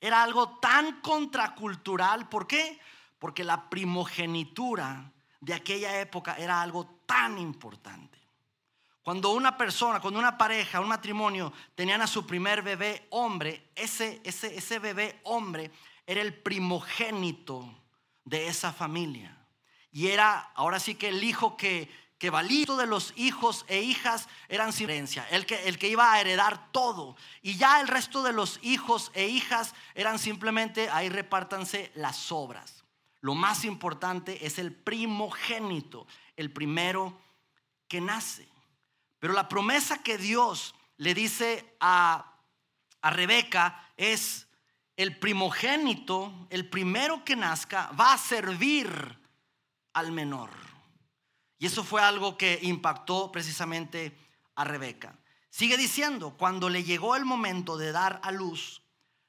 era 0.00 0.22
algo 0.22 0.58
tan 0.58 1.00
contracultural. 1.00 2.28
¿Por 2.28 2.46
qué? 2.46 2.80
Porque 3.18 3.44
la 3.44 3.68
primogenitura 3.68 5.12
de 5.40 5.54
aquella 5.54 6.00
época 6.00 6.36
era 6.36 6.60
algo 6.62 7.02
tan 7.06 7.38
importante. 7.38 8.18
Cuando 9.02 9.30
una 9.30 9.56
persona, 9.56 10.00
cuando 10.00 10.20
una 10.20 10.38
pareja, 10.38 10.80
un 10.80 10.88
matrimonio 10.88 11.52
tenían 11.74 12.02
a 12.02 12.06
su 12.06 12.24
primer 12.24 12.62
bebé 12.62 13.06
hombre, 13.10 13.70
ese, 13.74 14.20
ese, 14.22 14.56
ese 14.56 14.78
bebé 14.78 15.20
hombre 15.24 15.72
era 16.06 16.20
el 16.20 16.32
primogénito 16.32 17.68
de 18.24 18.46
esa 18.46 18.72
familia. 18.72 19.36
Y 19.90 20.08
era 20.08 20.52
ahora 20.54 20.78
sí 20.78 20.94
que 20.94 21.08
el 21.08 21.22
hijo 21.24 21.56
que, 21.56 21.90
que 22.22 22.30
valía 22.30 22.66
de 22.78 22.86
los 22.86 23.12
hijos 23.16 23.64
e 23.66 23.82
hijas 23.82 24.28
eran 24.48 24.72
sin 24.72 24.88
herencia, 24.88 25.26
el 25.32 25.44
que, 25.44 25.66
el 25.66 25.76
que 25.76 25.88
iba 25.88 26.12
a 26.12 26.20
heredar 26.20 26.70
todo. 26.70 27.16
Y 27.42 27.56
ya 27.56 27.80
el 27.80 27.88
resto 27.88 28.22
de 28.22 28.32
los 28.32 28.60
hijos 28.62 29.10
e 29.14 29.26
hijas 29.26 29.74
eran 29.96 30.20
simplemente, 30.20 30.88
ahí 30.88 31.08
repártanse 31.08 31.90
las 31.96 32.30
obras. 32.30 32.84
Lo 33.22 33.34
más 33.34 33.64
importante 33.64 34.46
es 34.46 34.60
el 34.60 34.72
primogénito, 34.72 36.06
el 36.36 36.52
primero 36.52 37.20
que 37.88 38.00
nace. 38.00 38.48
Pero 39.18 39.32
la 39.32 39.48
promesa 39.48 40.04
que 40.04 40.16
Dios 40.16 40.76
le 40.98 41.14
dice 41.14 41.74
a, 41.80 42.36
a 43.00 43.10
Rebeca 43.10 43.90
es, 43.96 44.46
el 44.96 45.18
primogénito, 45.18 46.46
el 46.50 46.68
primero 46.68 47.24
que 47.24 47.34
nazca, 47.34 47.90
va 47.98 48.12
a 48.12 48.18
servir 48.18 49.18
al 49.94 50.12
menor. 50.12 50.71
Y 51.62 51.66
eso 51.66 51.84
fue 51.84 52.02
algo 52.02 52.36
que 52.36 52.58
impactó 52.62 53.30
precisamente 53.30 54.18
a 54.56 54.64
Rebeca. 54.64 55.16
Sigue 55.48 55.76
diciendo, 55.76 56.34
cuando 56.36 56.68
le 56.68 56.82
llegó 56.82 57.14
el 57.14 57.24
momento 57.24 57.76
de 57.76 57.92
dar 57.92 58.20
a 58.24 58.32
luz, 58.32 58.82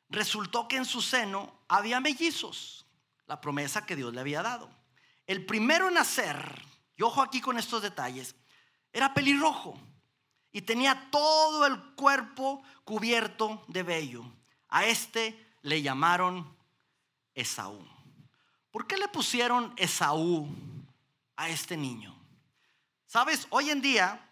resultó 0.09 0.67
que 0.67 0.77
en 0.77 0.85
su 0.85 1.03
seno 1.03 1.53
había 1.67 1.99
mellizos, 1.99 2.87
la 3.27 3.39
promesa 3.39 3.85
que 3.85 3.95
Dios 3.95 4.15
le 4.15 4.19
había 4.19 4.41
dado. 4.41 4.67
El 5.27 5.45
primero 5.45 5.89
en 5.89 5.93
nacer, 5.93 6.59
y 6.95 7.03
ojo 7.03 7.21
aquí 7.21 7.39
con 7.39 7.59
estos 7.59 7.83
detalles, 7.83 8.35
era 8.91 9.13
pelirrojo 9.13 9.79
y 10.51 10.63
tenía 10.63 11.11
todo 11.11 11.67
el 11.67 11.79
cuerpo 11.93 12.63
cubierto 12.83 13.63
de 13.67 13.83
vello. 13.83 14.25
A 14.69 14.85
este 14.85 15.39
le 15.61 15.83
llamaron 15.83 16.51
Esaú. 17.35 17.79
¿Por 18.71 18.87
qué 18.87 18.97
le 18.97 19.07
pusieron 19.07 19.71
Esaú 19.77 20.49
a 21.35 21.47
este 21.47 21.77
niño? 21.77 22.12
Sabes, 23.13 23.45
hoy 23.51 23.69
en 23.69 23.79
día, 23.79 24.27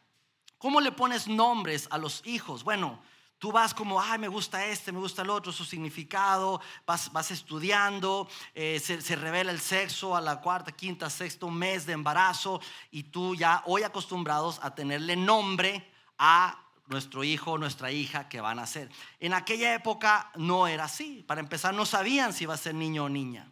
¿cómo 0.57 0.81
le 0.81 0.91
pones 0.91 1.27
nombres 1.27 1.87
a 1.91 1.99
los 1.99 2.25
hijos? 2.25 2.63
Bueno, 2.63 2.99
Tú 3.37 3.51
vas 3.51 3.75
como, 3.75 3.99
ay, 3.99 4.19
me 4.19 4.27
gusta 4.27 4.65
este, 4.67 4.91
me 4.91 4.99
gusta 4.99 5.23
el 5.23 5.29
otro, 5.31 5.51
su 5.51 5.65
significado, 5.65 6.61
vas, 6.85 7.11
vas 7.11 7.31
estudiando, 7.31 8.27
eh, 8.53 8.79
se, 8.79 9.15
revela 9.15 9.51
el 9.51 9.59
sexo 9.59 10.15
a 10.15 10.21
la 10.21 10.41
cuarta, 10.41 10.71
quinta, 10.71 11.09
sexto 11.09 11.49
mes 11.49 11.87
de 11.87 11.93
embarazo 11.93 12.61
y 12.91 13.03
tú 13.03 13.33
ya 13.33 13.63
hoy 13.65 13.81
acostumbrados 13.81 14.59
a 14.61 14.75
tenerle 14.75 15.15
nombre 15.15 15.91
a 16.19 16.59
nuestro 16.85 17.23
hijo 17.23 17.53
o 17.53 17.57
nuestra 17.57 17.91
hija 17.91 18.29
que 18.29 18.41
van 18.41 18.59
a 18.59 18.67
ser. 18.67 18.91
En 19.19 19.33
aquella 19.33 19.73
época 19.73 20.31
no 20.35 20.67
era 20.67 20.83
así. 20.83 21.23
Para 21.27 21.41
empezar, 21.41 21.73
no 21.73 21.87
sabían 21.87 22.33
si 22.33 22.43
iba 22.43 22.53
a 22.53 22.57
ser 22.57 22.75
niño 22.75 23.05
o 23.05 23.09
niña. 23.09 23.51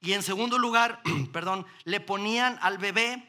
Y 0.00 0.12
en 0.12 0.22
segundo 0.22 0.56
lugar, 0.56 1.02
perdón, 1.32 1.66
le 1.82 1.98
ponían 1.98 2.58
al 2.62 2.78
bebé 2.78 3.28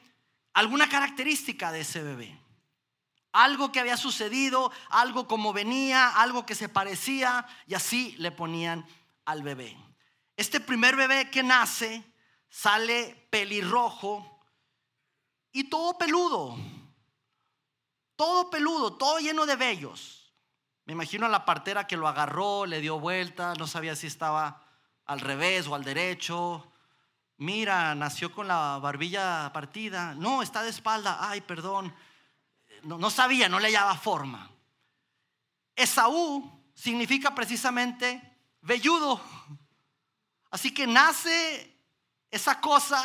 alguna 0.58 0.90
característica 0.90 1.72
de 1.72 1.82
ese 1.82 2.02
bebé 2.02 2.40
algo 3.38 3.72
que 3.72 3.80
había 3.80 3.98
sucedido, 3.98 4.72
algo 4.90 5.28
como 5.28 5.54
venía, 5.54 6.10
algo 6.10 6.46
que 6.46 6.56
se 6.56 6.70
parecía, 6.70 7.46
y 7.68 7.76
así 7.76 8.16
le 8.18 8.32
ponían 8.32 8.84
al 9.26 9.44
bebé. 9.44 9.78
Este 10.36 10.60
primer 10.60 10.96
bebé 10.96 11.30
que 11.30 11.44
nace 11.44 12.04
sale 12.50 13.28
pelirrojo 13.30 14.42
y 15.52 15.66
todo 15.66 16.00
peludo, 16.00 16.58
todo 18.16 18.50
peludo, 18.50 18.94
todo 18.94 19.20
lleno 19.20 19.46
de 19.46 19.56
vellos. 19.56 20.34
Me 20.86 20.94
imagino 20.94 21.28
a 21.28 21.30
la 21.30 21.46
partera 21.46 21.86
que 21.86 21.98
lo 21.98 22.08
agarró, 22.08 22.66
le 22.66 22.82
dio 22.82 23.00
vuelta, 23.00 23.54
no 23.56 23.68
sabía 23.68 23.96
si 23.96 24.08
estaba 24.08 24.66
al 25.06 25.20
revés 25.20 25.68
o 25.68 25.76
al 25.76 25.84
derecho. 25.84 26.72
Mira, 27.38 27.94
nació 27.96 28.32
con 28.32 28.48
la 28.48 28.80
barbilla 28.80 29.52
partida. 29.54 30.16
No, 30.16 30.42
está 30.42 30.64
de 30.64 30.70
espalda. 30.70 31.18
Ay, 31.20 31.42
perdón 31.42 31.94
no, 32.84 33.10
sabía, 33.10 33.50
no 33.50 33.60
le 33.60 33.68
hallaba 33.68 33.96
forma. 33.96 34.50
Esaú 35.76 36.64
significa 36.74 37.34
precisamente 37.34 38.22
velludo. 38.62 39.22
Así 40.50 40.74
que 40.74 40.88
nace 40.88 41.76
esa 42.32 42.60
cosa, 42.62 43.04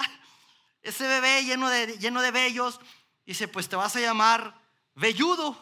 ese 0.82 1.06
bebé 1.06 1.44
lleno 1.44 1.68
de, 1.68 1.98
lleno 1.98 2.22
de 2.22 2.30
vellos, 2.30 2.80
y 3.24 3.32
dice, 3.32 3.48
pues 3.48 3.68
te 3.68 3.76
vas 3.76 3.94
a 3.96 4.00
llamar 4.00 4.60
velludo. 4.94 5.56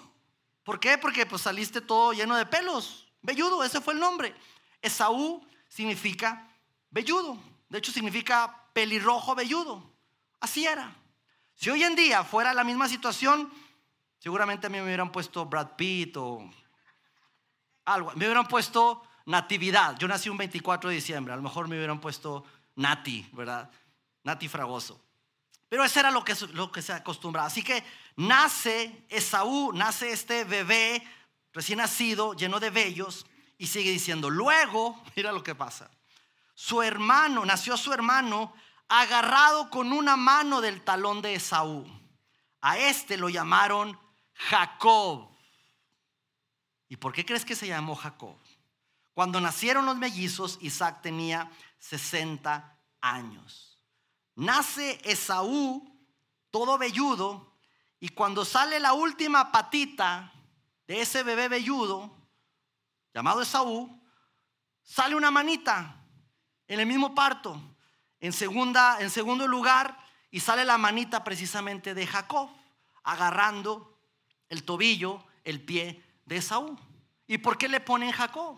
¿Por 0.63 0.79
qué? 0.79 0.99
Porque 0.99 1.27
pues 1.27 1.43
saliste 1.43 1.81
todo 1.81 2.13
lleno 2.13 2.37
de 2.37 2.47
pelos. 2.47 3.13
Velludo, 3.23 3.65
ese 3.65 3.81
fue 3.81 3.95
el 3.95 4.01
nombre. 4.01 4.35
Esaú 4.81 5.47
significa 5.69 6.49
velludo. 6.91 7.39
De 7.69 7.79
hecho, 7.79 7.93
significa 7.93 8.60
pelirrojo 8.73 9.35
velludo. 9.35 9.91
Así 10.41 10.67
era. 10.67 10.97
Si 11.55 11.71
hoy 11.71 11.85
en 11.85 11.95
día 11.95 12.25
fuera 12.25 12.55
la 12.55 12.65
misma 12.65 12.89
situación, 12.89 13.53
Seguramente 14.21 14.67
a 14.67 14.71
mí 14.71 14.77
me 14.77 14.85
hubieran 14.85 15.11
puesto 15.11 15.47
Brad 15.47 15.77
Pitt 15.77 16.15
o 16.19 16.49
algo. 17.87 18.13
Me 18.17 18.27
hubieran 18.27 18.47
puesto 18.47 19.03
Natividad. 19.25 19.99
Yo 19.99 20.07
nací 20.07 20.29
un 20.29 20.37
24 20.37 20.91
de 20.91 20.97
diciembre. 20.97 21.33
A 21.33 21.37
lo 21.37 21.43
mejor 21.43 21.69
me 21.69 21.77
hubieran 21.77 22.01
puesto 22.01 22.45
Nati, 22.77 23.27
¿verdad? 23.33 23.71
Nati 24.23 24.47
Fragoso. 24.47 25.03
Pero 25.71 25.85
eso 25.85 26.01
era 26.01 26.11
lo 26.11 26.23
que, 26.23 26.35
lo 26.53 26.71
que 26.71 26.83
se 26.83 26.93
acostumbraba. 26.93 27.47
Así 27.47 27.63
que 27.63 27.83
nace 28.17 29.07
Esaú, 29.09 29.73
nace 29.73 30.13
este 30.13 30.45
bebé 30.45 31.03
recién 31.55 31.79
nacido, 31.79 32.35
lleno 32.35 32.61
de 32.61 32.71
vellos, 32.71 33.27
y 33.57 33.69
sigue 33.69 33.91
diciendo, 33.91 34.29
luego, 34.29 35.03
mira 35.17 35.33
lo 35.33 35.43
que 35.43 35.55
pasa. 35.55 35.91
Su 36.63 36.83
hermano, 36.83 37.47
nació 37.47 37.79
su 37.79 37.91
hermano 37.91 38.53
agarrado 38.87 39.71
con 39.71 39.95
una 39.95 40.19
mano 40.19 40.61
del 40.61 40.85
talón 40.85 41.23
de 41.23 41.37
Esaú. 41.37 41.87
A 42.61 42.77
este 42.77 43.17
lo 43.17 43.31
llamaron 43.31 43.99
Jacob. 44.35 45.31
¿Y 46.87 46.97
por 46.97 47.15
qué 47.15 47.25
crees 47.25 47.47
que 47.47 47.57
se 47.57 47.67
llamó 47.67 47.97
Jacob? 47.97 48.37
Cuando 49.15 49.41
nacieron 49.41 49.87
los 49.87 49.97
mellizos, 49.97 50.59
Isaac 50.61 51.01
tenía 51.01 51.51
60 51.79 52.79
años. 53.01 53.83
Nace 54.35 55.01
Esaú, 55.03 55.99
todo 56.51 56.77
velludo, 56.77 57.57
y 58.01 58.11
cuando 58.11 58.45
sale 58.45 58.79
la 58.81 58.93
última 58.93 59.51
patita 59.51 60.31
de 60.87 61.01
ese 61.01 61.23
bebé 61.23 61.49
velludo, 61.49 62.15
llamado 63.15 63.41
Esaú, 63.41 63.99
sale 64.83 65.15
una 65.15 65.31
manita 65.31 65.97
en 66.71 66.79
el 66.79 66.87
mismo 66.87 67.15
parto. 67.17 67.61
En, 68.21 68.33
segunda, 68.33 68.99
en 69.01 69.11
segundo 69.11 69.49
lugar, 69.49 69.99
y 70.31 70.39
sale 70.39 70.65
la 70.65 70.79
manita 70.79 71.25
precisamente 71.25 71.95
de 71.95 72.07
Jacob, 72.07 72.49
agarrando 73.03 73.99
el 74.49 74.63
tobillo, 74.63 75.25
el 75.43 75.61
pie 75.61 76.01
de 76.27 76.37
Esaú. 76.37 76.79
¿Y 77.27 77.39
por 77.39 77.59
qué 77.59 77.69
le 77.69 77.81
ponen 77.81 78.13
Jacob? 78.13 78.57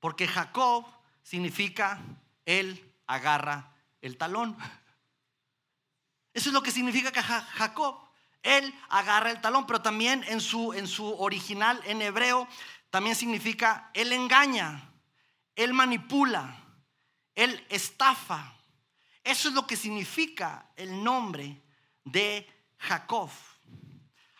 Porque 0.00 0.26
Jacob 0.26 0.86
significa 1.22 2.00
él 2.46 2.94
agarra 3.06 3.74
el 4.00 4.16
talón. 4.16 4.56
Eso 6.32 6.48
es 6.48 6.54
lo 6.54 6.62
que 6.62 6.70
significa 6.70 7.12
que 7.12 7.22
Jacob, 7.22 7.98
él 8.42 8.74
agarra 8.88 9.30
el 9.30 9.40
talón, 9.42 9.66
pero 9.66 9.82
también 9.82 10.24
en 10.28 10.40
su, 10.40 10.72
en 10.72 10.88
su 10.88 11.04
original 11.20 11.78
en 11.84 12.00
hebreo 12.00 12.48
también 12.88 13.16
significa 13.16 13.90
él 13.92 14.14
engaña, 14.14 14.92
él 15.56 15.74
manipula, 15.74 16.64
él 17.38 17.64
estafa. 17.68 18.52
Eso 19.22 19.48
es 19.48 19.54
lo 19.54 19.64
que 19.64 19.76
significa 19.76 20.70
el 20.74 21.04
nombre 21.04 21.62
de 22.02 22.44
Jacob. 22.78 23.30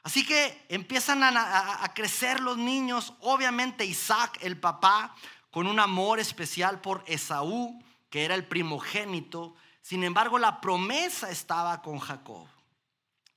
Así 0.02 0.26
que 0.26 0.66
empiezan 0.68 1.22
a, 1.22 1.92
crecer 1.94 2.40
los 2.40 2.58
niños, 2.58 3.14
obviamente 3.20 3.84
Isaac, 3.84 4.38
el 4.40 4.58
papá, 4.58 5.14
con 5.52 5.68
un 5.68 5.78
amor 5.78 6.18
especial 6.18 6.80
por 6.80 7.04
Esaú, 7.06 7.80
que 8.10 8.24
era 8.24 8.34
el 8.34 8.46
primogénito. 8.46 9.54
Sin 9.80 10.02
embargo, 10.02 10.36
la 10.36 10.60
promesa 10.60 11.30
estaba 11.30 11.80
con 11.82 12.00
Jacob. 12.00 12.48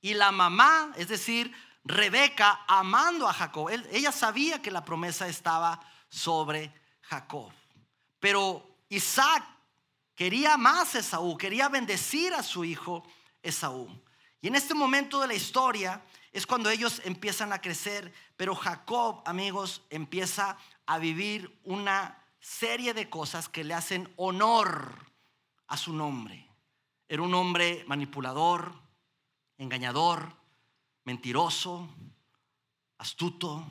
Y 0.00 0.14
la 0.14 0.32
mamá, 0.32 0.92
es 0.96 1.06
decir, 1.06 1.52
Rebeca, 1.84 2.64
amando 2.66 3.28
a 3.28 3.32
Jacob, 3.32 3.68
ella 3.68 4.10
sabía 4.10 4.60
que 4.60 4.72
la 4.72 4.84
promesa 4.84 5.28
estaba 5.28 5.78
sobre 6.08 6.74
Jacob. 7.02 7.52
Pero 8.18 8.72
Isaac 8.88 9.51
quería 10.22 10.56
más 10.56 10.94
Esaú, 10.94 11.36
quería 11.36 11.68
bendecir 11.68 12.32
a 12.32 12.44
su 12.44 12.64
hijo 12.64 13.02
Esaú. 13.42 13.90
Y 14.40 14.46
en 14.46 14.54
este 14.54 14.72
momento 14.72 15.20
de 15.20 15.26
la 15.26 15.34
historia 15.34 16.00
es 16.30 16.46
cuando 16.46 16.70
ellos 16.70 17.02
empiezan 17.04 17.52
a 17.52 17.60
crecer, 17.60 18.14
pero 18.36 18.54
Jacob, 18.54 19.20
amigos, 19.26 19.82
empieza 19.90 20.56
a 20.86 21.00
vivir 21.00 21.58
una 21.64 22.24
serie 22.38 22.94
de 22.94 23.10
cosas 23.10 23.48
que 23.48 23.64
le 23.64 23.74
hacen 23.74 24.12
honor 24.14 24.94
a 25.66 25.76
su 25.76 25.92
nombre. 25.92 26.48
Era 27.08 27.22
un 27.22 27.34
hombre 27.34 27.84
manipulador, 27.88 28.74
engañador, 29.58 30.36
mentiroso, 31.02 31.88
astuto, 32.96 33.66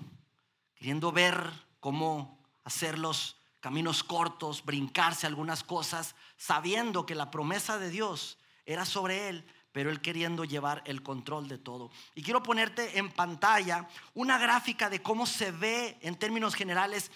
queriendo 0.76 1.14
ver 1.14 1.50
cómo 1.80 2.44
hacer 2.66 3.00
los 3.00 3.41
caminos 3.62 4.04
cortos, 4.04 4.66
brincarse 4.66 5.28
algunas 5.28 5.64
cosas, 5.64 6.16
sabiendo 6.36 7.06
que 7.06 7.16
la 7.16 7.32
promesa 7.32 7.78
de 7.78 7.90
Dios 7.90 8.38
era 8.66 8.86
sobre 8.86 9.30
él, 9.30 9.46
pero 9.72 9.90
él 9.90 10.02
queriendo 10.02 10.44
llevar 10.44 10.82
el 10.86 11.04
control 11.04 11.48
de 11.48 11.60
todo. 11.60 11.92
Y 12.16 12.24
quiero 12.24 12.44
ponerte 12.44 12.98
en 12.98 13.12
pantalla 13.12 13.88
una 14.16 14.38
gráfica 14.38 14.90
de 14.90 15.02
cómo 15.02 15.26
se 15.26 15.52
ve 15.52 15.98
en 16.02 16.16
términos 16.16 16.56
generales 16.56 17.12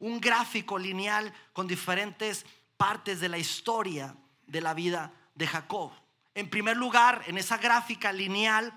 un 0.00 0.20
gráfico 0.20 0.78
lineal 0.78 1.32
con 1.52 1.68
diferentes 1.68 2.44
partes 2.76 3.20
de 3.20 3.28
la 3.28 3.38
historia 3.38 4.16
de 4.46 4.60
la 4.60 4.74
vida 4.74 5.12
de 5.34 5.46
Jacob. 5.46 5.92
En 6.34 6.50
primer 6.50 6.76
lugar, 6.76 7.22
en 7.26 7.38
esa 7.38 7.56
gráfica 7.56 8.12
lineal 8.12 8.72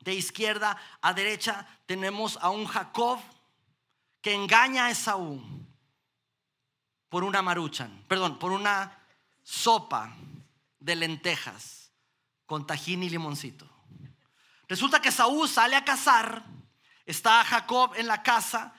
de 0.00 0.14
izquierda 0.14 0.76
a 1.00 1.14
derecha 1.14 1.66
tenemos 1.86 2.38
a 2.42 2.50
un 2.50 2.66
Jacob 2.66 3.20
que 4.20 4.34
engaña 4.34 4.86
a 4.86 4.90
Esaú 4.90 5.67
por 7.08 7.24
una 7.24 7.42
maruchan, 7.42 8.04
perdón, 8.08 8.38
por 8.38 8.52
una 8.52 8.98
sopa 9.42 10.14
de 10.78 10.96
lentejas 10.96 11.90
con 12.46 12.66
tajín 12.66 13.02
y 13.02 13.10
limoncito. 13.10 13.68
Resulta 14.68 15.00
que 15.00 15.08
Esaú 15.08 15.46
sale 15.46 15.76
a 15.76 15.84
cazar, 15.84 16.44
está 17.06 17.42
Jacob 17.44 17.92
en 17.96 18.06
la 18.06 18.22
casa, 18.22 18.74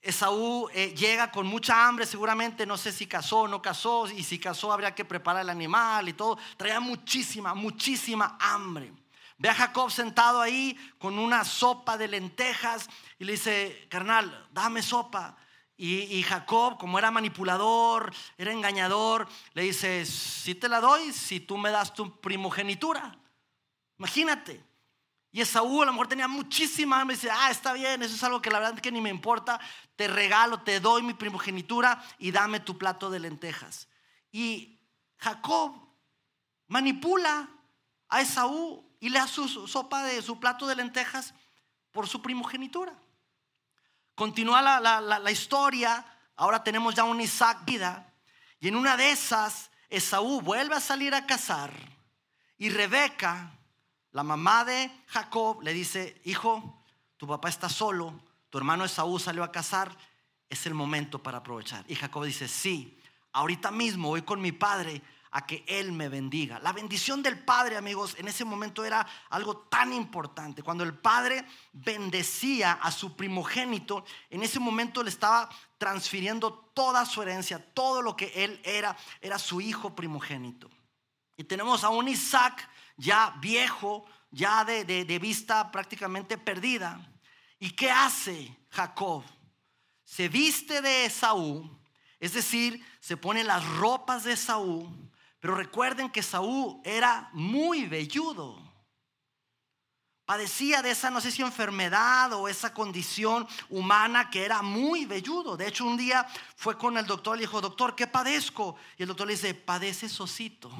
Esaú 0.00 0.68
eh, 0.72 0.94
llega 0.96 1.30
con 1.30 1.46
mucha 1.46 1.86
hambre, 1.86 2.06
seguramente 2.06 2.66
no 2.66 2.76
sé 2.76 2.92
si 2.92 3.06
casó 3.06 3.40
o 3.40 3.48
no 3.48 3.62
casó, 3.62 4.08
y 4.08 4.22
si 4.22 4.38
casó 4.38 4.72
habría 4.72 4.94
que 4.94 5.04
preparar 5.04 5.42
el 5.42 5.50
animal 5.50 6.08
y 6.08 6.12
todo, 6.12 6.38
traía 6.56 6.80
muchísima, 6.80 7.54
muchísima 7.54 8.36
hambre. 8.40 8.92
Ve 9.38 9.48
a 9.48 9.54
Jacob 9.54 9.90
sentado 9.90 10.40
ahí 10.40 10.76
con 10.98 11.18
una 11.18 11.44
sopa 11.44 11.96
de 11.96 12.08
lentejas 12.08 12.88
y 13.18 13.24
le 13.24 13.32
dice, 13.32 13.86
carnal, 13.88 14.48
dame 14.52 14.82
sopa. 14.82 15.36
Y, 15.80 16.24
Jacob, 16.24 16.76
como 16.76 16.98
era 16.98 17.12
manipulador, 17.12 18.12
era 18.36 18.50
engañador, 18.50 19.28
le 19.54 19.62
dice, 19.62 20.04
si 20.04 20.56
te 20.56 20.68
la 20.68 20.80
doy, 20.80 21.12
si 21.12 21.38
tú 21.38 21.56
me 21.56 21.70
das 21.70 21.94
tu 21.94 22.20
primogenitura. 22.20 23.16
Imagínate. 23.96 24.64
Y 25.30 25.40
Esaú 25.40 25.82
a 25.82 25.86
lo 25.86 25.92
mejor 25.92 26.08
tenía 26.08 26.26
muchísima 26.26 27.00
hambre. 27.00 27.14
Dice, 27.14 27.30
ah, 27.30 27.52
está 27.52 27.74
bien, 27.74 28.02
eso 28.02 28.16
es 28.16 28.24
algo 28.24 28.42
que 28.42 28.50
la 28.50 28.58
verdad 28.58 28.80
que 28.80 28.90
ni 28.90 29.00
me 29.00 29.08
importa. 29.08 29.60
Te 29.94 30.08
regalo, 30.08 30.62
te 30.62 30.80
doy 30.80 31.02
mi 31.02 31.14
primogenitura 31.14 32.04
y 32.18 32.32
dame 32.32 32.58
tu 32.58 32.76
plato 32.76 33.08
de 33.08 33.20
lentejas. 33.20 33.86
Y 34.32 34.80
Jacob 35.18 35.76
manipula 36.66 37.48
a 38.08 38.20
Esaú 38.20 38.84
y 38.98 39.10
le 39.10 39.20
da 39.20 39.28
su 39.28 39.46
sopa 39.68 40.02
de 40.02 40.22
su 40.22 40.40
plato 40.40 40.66
de 40.66 40.74
lentejas 40.74 41.34
por 41.92 42.08
su 42.08 42.20
primogenitura. 42.20 42.98
Continúa 44.18 44.60
la, 44.60 45.30
historia, 45.30 46.04
ahora 46.34 46.64
tenemos 46.64 46.92
ya 46.92 47.04
un 47.04 47.20
Isaac 47.20 47.64
vida, 47.64 48.12
y 48.58 48.66
en 48.66 48.74
una 48.74 48.96
de 48.96 49.12
esas 49.12 49.70
Esaú 49.88 50.40
vuelve 50.40 50.74
a 50.74 50.80
salir 50.80 51.14
a 51.14 51.24
cazar 51.24 51.70
y 52.56 52.68
Rebeca, 52.70 53.52
la 54.10 54.24
mamá 54.24 54.64
de 54.64 54.90
Jacob, 55.06 55.62
le 55.62 55.72
dice, 55.72 56.20
hijo, 56.24 56.82
tu 57.16 57.28
papá 57.28 57.48
está 57.48 57.68
solo, 57.68 58.20
tu 58.50 58.58
hermano 58.58 58.84
Esaú 58.84 59.20
salió 59.20 59.44
a 59.44 59.52
cazar, 59.52 59.96
es 60.48 60.66
el 60.66 60.74
momento 60.74 61.22
para 61.22 61.38
aprovechar. 61.38 61.84
Y 61.86 61.94
Jacob 61.94 62.24
dice, 62.24 62.48
sí, 62.48 63.00
ahorita 63.30 63.70
mismo 63.70 64.08
voy 64.08 64.22
con 64.22 64.40
mi 64.40 64.50
padre 64.50 65.00
a 65.30 65.46
que 65.46 65.64
Él 65.66 65.92
me 65.92 66.08
bendiga. 66.08 66.58
La 66.60 66.72
bendición 66.72 67.22
del 67.22 67.38
Padre, 67.38 67.76
amigos, 67.76 68.14
en 68.18 68.28
ese 68.28 68.44
momento 68.44 68.84
era 68.84 69.06
algo 69.30 69.56
tan 69.56 69.92
importante. 69.92 70.62
Cuando 70.62 70.84
el 70.84 70.94
Padre 70.94 71.44
bendecía 71.72 72.72
a 72.72 72.90
su 72.90 73.16
primogénito, 73.16 74.04
en 74.30 74.42
ese 74.42 74.58
momento 74.58 75.02
le 75.02 75.10
estaba 75.10 75.48
transfiriendo 75.76 76.52
toda 76.74 77.04
su 77.04 77.22
herencia, 77.22 77.64
todo 77.74 78.02
lo 78.02 78.16
que 78.16 78.32
Él 78.44 78.60
era, 78.64 78.96
era 79.20 79.38
su 79.38 79.60
hijo 79.60 79.94
primogénito. 79.94 80.70
Y 81.36 81.44
tenemos 81.44 81.84
a 81.84 81.88
un 81.88 82.08
Isaac 82.08 82.68
ya 82.96 83.34
viejo, 83.40 84.04
ya 84.30 84.64
de, 84.64 85.18
vista 85.20 85.70
prácticamente 85.70 86.36
perdida. 86.36 87.00
¿Y 87.58 87.70
qué 87.70 87.90
hace 87.90 88.56
Jacob? 88.70 89.24
Se 90.04 90.28
viste 90.28 90.82
de 90.82 91.04
Esaú, 91.04 91.70
es 92.18 92.32
decir, 92.34 92.84
se 93.00 93.16
pone 93.16 93.44
las 93.44 93.64
ropas 93.76 94.24
de 94.24 94.32
Esaú 94.32 94.90
pero 95.40 95.54
recuerden 95.54 96.10
que 96.10 96.22
Saúl 96.22 96.80
era 96.84 97.30
muy 97.32 97.86
velludo. 97.86 98.68
Padecía 100.24 100.82
de 100.82 100.90
esa, 100.90 101.10
no 101.10 101.22
sé 101.22 101.30
si 101.30 101.40
enfermedad 101.40 102.32
o 102.34 102.48
esa 102.48 102.74
condición 102.74 103.48
humana 103.70 104.28
que 104.28 104.44
era 104.44 104.60
muy 104.60 105.06
velludo. 105.06 105.56
De 105.56 105.66
hecho, 105.66 105.86
un 105.86 105.96
día 105.96 106.26
fue 106.54 106.76
con 106.76 106.98
el 106.98 107.06
doctor 107.06 107.36
y 107.36 107.40
le 107.40 107.46
dijo, 107.46 107.62
doctor, 107.62 107.94
¿qué 107.94 108.06
padezco? 108.06 108.76
Y 108.98 109.02
el 109.02 109.08
doctor 109.08 109.26
le 109.26 109.34
dice, 109.34 109.54
padece 109.54 110.06
osito. 110.22 110.70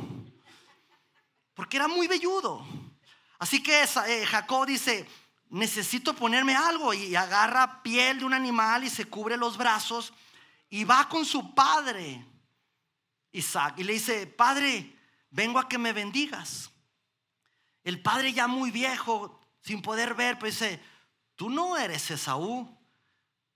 Porque 1.55 1.79
era 1.79 1.89
muy 1.89 2.07
velludo. 2.07 2.67
Así 3.39 3.63
que 3.63 3.83
eh, 3.83 4.27
Jacob 4.27 4.67
dice, 4.67 5.09
necesito 5.49 6.15
ponerme 6.15 6.55
algo. 6.55 6.93
Y 6.93 7.17
agarra 7.17 7.83
piel 7.83 8.19
de 8.19 8.25
un 8.27 8.35
animal 8.35 8.85
y 8.85 8.91
se 8.91 9.07
cubre 9.07 9.39
los 9.39 9.57
brazos 9.57 10.13
y 10.69 10.85
va 10.85 11.09
con 11.09 11.25
su 11.25 11.55
padre 11.55 12.23
Isaac 13.33 13.75
y 13.79 13.85
le 13.85 13.95
dice, 13.95 14.27
Padre, 14.27 14.97
vengo 15.31 15.59
a 15.59 15.69
que 15.69 15.79
me 15.79 15.93
bendigas. 15.93 16.71
El 17.85 18.03
padre 18.03 18.33
ya 18.33 18.47
muy 18.47 18.71
viejo, 18.71 19.41
sin 19.63 19.81
poder 19.83 20.15
ver, 20.15 20.39
pues 20.39 20.59
dice, 20.59 20.81
tú 21.37 21.49
no 21.49 21.77
eres 21.77 22.11
Esaú. 22.11 22.69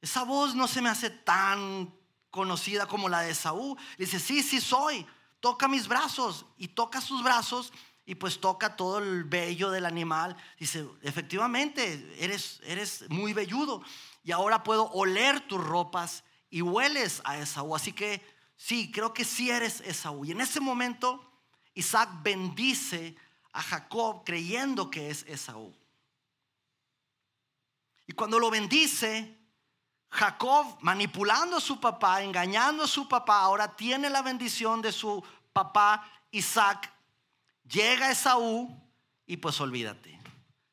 Esa 0.00 0.24
voz 0.24 0.54
no 0.54 0.66
se 0.66 0.80
me 0.80 0.88
hace 0.88 1.11
tan 1.11 1.94
conocida 2.30 2.87
como 2.87 3.08
la 3.08 3.20
de 3.20 3.30
Esaú. 3.32 3.76
Le 3.98 4.06
dice, 4.06 4.18
sí, 4.18 4.42
sí 4.42 4.61
soy. 4.61 5.06
Toca 5.40 5.68
mis 5.68 5.87
brazos. 5.87 6.46
Y 6.56 6.68
toca 6.68 7.00
sus 7.00 7.22
brazos 7.22 7.72
y 8.04 8.14
pues 8.16 8.40
toca 8.40 8.74
todo 8.76 8.98
el 8.98 9.24
vello 9.24 9.70
del 9.70 9.87
animal. 9.87 10.37
Dice, 10.58 10.88
efectivamente, 11.02 12.16
eres, 12.18 12.61
eres 12.64 13.04
muy 13.11 13.32
velludo. 13.32 13.82
Y 14.24 14.32
ahora 14.32 14.62
puedo 14.62 14.90
oler 14.90 15.40
tus 15.40 15.62
ropas 15.62 16.24
y 16.50 16.62
hueles 16.62 17.20
a 17.24 17.38
Esaú. 17.38 17.76
Así 17.76 17.92
que 17.92 18.22
sí, 18.62 18.92
creo 18.92 19.12
que 19.12 19.25
sí 19.25 19.51
eres 19.51 19.81
Esaú. 19.81 20.25
Y 20.25 20.31
en 20.31 20.40
ese 20.40 20.61
momento 20.61 21.20
Isaac 21.75 22.09
bendice 22.22 23.16
a 23.53 23.61
Jacob 23.61 24.22
creyendo 24.25 24.90
que 24.90 25.11
es 25.11 25.25
Esaú. 25.27 25.75
Y 28.07 28.12
cuando 28.12 28.38
lo 28.38 28.51
bendice, 28.51 29.37
Jacob 30.11 30.79
manipulando 30.81 31.57
a 31.57 31.61
su 31.61 31.81
papá, 31.81 32.22
engañando 32.22 32.85
a 32.85 32.88
su 32.88 33.09
papá, 33.09 33.40
ahora 33.40 33.75
tiene 33.75 34.09
la 34.11 34.22
bendición 34.22 34.81
de 34.81 34.92
su 34.92 35.22
papá 35.53 36.09
Isaac. 36.31 36.92
Llega 37.64 38.11
Esaú 38.11 38.70
y 39.27 39.37
pues 39.38 39.61
olvídate 39.61 40.12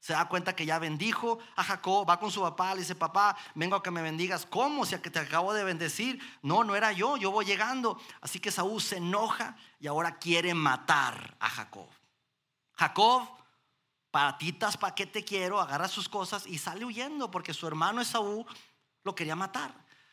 se 0.09 0.13
da 0.13 0.27
cuenta 0.27 0.55
que 0.55 0.65
ya 0.65 0.79
bendijo 0.79 1.37
a 1.55 1.63
Jacob, 1.63 2.09
va 2.09 2.19
con 2.19 2.31
su 2.31 2.41
papá, 2.41 2.73
le 2.73 2.79
dice, 2.79 2.95
papá, 2.95 3.37
vengo 3.53 3.75
a 3.75 3.83
que 3.83 3.91
me 3.91 4.01
bendigas. 4.01 4.43
¿Cómo? 4.43 4.83
Si 4.83 4.95
a 4.95 5.03
que 5.03 5.11
te 5.11 5.19
acabo 5.19 5.53
de 5.53 5.63
bendecir. 5.63 6.19
No, 6.41 6.63
no 6.63 6.75
era 6.75 6.91
yo, 6.91 7.15
yo 7.15 7.29
voy 7.29 7.45
llegando. 7.45 8.01
Así 8.19 8.39
que 8.39 8.49
Saúl 8.49 8.81
se 8.81 8.97
enoja 8.97 9.55
y 9.79 9.85
ahora 9.85 10.17
quiere 10.17 10.55
matar 10.55 11.37
a 11.39 11.47
Jacob. 11.47 11.87
Jacob, 12.73 13.21
patitas, 14.09 14.77
¿para 14.77 14.95
qué 14.95 15.05
te 15.05 15.23
quiero? 15.23 15.61
Agarra 15.61 15.87
sus 15.87 16.09
cosas 16.09 16.47
y 16.47 16.57
sale 16.57 16.85
huyendo 16.85 17.29
porque 17.29 17.53
su 17.53 17.67
hermano 17.67 18.01
Esaú 18.01 18.47
lo 19.03 19.13
quería 19.13 19.35
matar. 19.35 19.71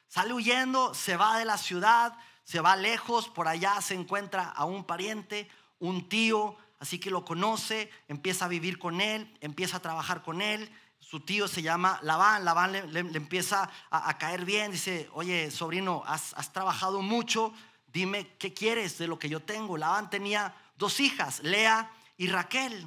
Sale 0.09 0.35
huyendo, 0.35 0.93
se 0.93 1.17
va 1.17 1.39
de 1.39 1.47
la 1.47 1.57
ciudad, 1.57 2.19
se 2.45 2.61
va 2.61 2.77
lejos, 2.77 3.31
por 3.31 3.49
allá 3.49 3.81
se 3.81 3.95
encuentra 3.95 4.51
a 4.51 4.67
un 4.67 4.85
pariente, 4.85 5.49
un 5.79 6.07
tío, 6.07 6.59
así 6.79 6.99
que 6.99 7.11
lo 7.11 7.25
conoce, 7.25 7.91
empieza 8.09 8.45
a 8.45 8.49
vivir 8.49 8.79
con 8.79 9.01
él, 9.01 9.37
empieza 9.41 9.79
a 9.79 9.83
trabajar 9.83 10.23
con 10.23 10.41
él, 10.43 10.71
su 10.99 11.21
tío 11.21 11.47
se 11.47 11.63
llama 11.63 12.01
Labán. 12.03 12.45
Labán 12.45 12.73
le, 12.73 13.01
empieza 13.01 13.71
a, 13.91 14.19
caer 14.19 14.45
bien. 14.45 14.73
Dice, 14.73 15.09
oye, 15.13 15.51
sobrino, 15.51 16.03
has, 16.05 16.35
has 16.35 16.53
trabajado 16.53 17.01
mucho. 17.01 17.55
Dime 17.87 18.35
qué 18.39 18.53
quieres 18.53 18.99
de 18.99 19.07
lo 19.07 19.19
que 19.19 19.29
yo 19.29 19.41
tengo. 19.41 19.77
Labán 19.77 20.11
tenía 20.11 20.55
dos 20.77 20.99
hijas, 20.99 21.43
Lea 21.45 21.91
y 22.17 22.27
Raquel. 22.27 22.85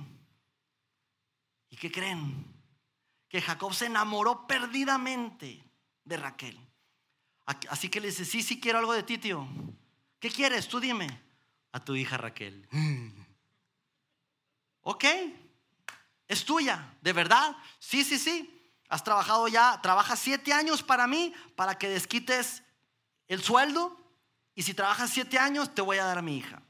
¿Y 1.70 1.78
qué 1.78 1.92
creen? 1.92 2.46
Que 3.30 3.42
Jacob 3.42 3.74
se 3.74 3.86
enamoró 3.86 4.46
perdidamente 4.48 5.64
de 6.04 6.18
Raquel. 6.18 6.60
Así 7.46 7.90
que 7.90 8.02
le 8.02 8.08
dice, 8.08 8.26
sí, 8.26 8.44
sí 8.44 8.60
quiero 8.60 8.80
algo 8.80 8.94
de 8.94 9.04
ti, 9.04 9.18
tío. 9.18 9.48
¿Qué 10.20 10.30
quieres? 10.30 10.68
Tú 10.68 10.80
dime. 10.80 11.08
A 11.72 11.84
tu 11.84 11.96
hija 11.96 12.18
Raquel. 12.18 12.68
Ok, 14.90 15.06
es 16.28 16.46
tuya, 16.46 16.96
¿de 17.02 17.14
verdad? 17.14 17.56
Sí, 17.78 18.04
sí, 18.04 18.18
sí. 18.18 18.56
Has 18.88 19.04
trabajado 19.04 19.48
ya, 19.48 19.80
trabajas 19.84 20.18
siete 20.18 20.52
años 20.52 20.82
para 20.82 21.06
mí, 21.06 21.32
para 21.56 21.78
que 21.78 21.90
desquites 21.90 22.64
el 23.28 23.44
sueldo. 23.44 23.96
Y 24.56 24.64
si 24.64 24.74
trabajas 24.74 25.12
siete 25.12 25.38
años, 25.38 25.76
te 25.76 25.84
voy 25.84 26.00
a 26.00 26.06
dar 26.06 26.18
a 26.18 26.24
mi 26.24 26.38
hija. 26.38 26.64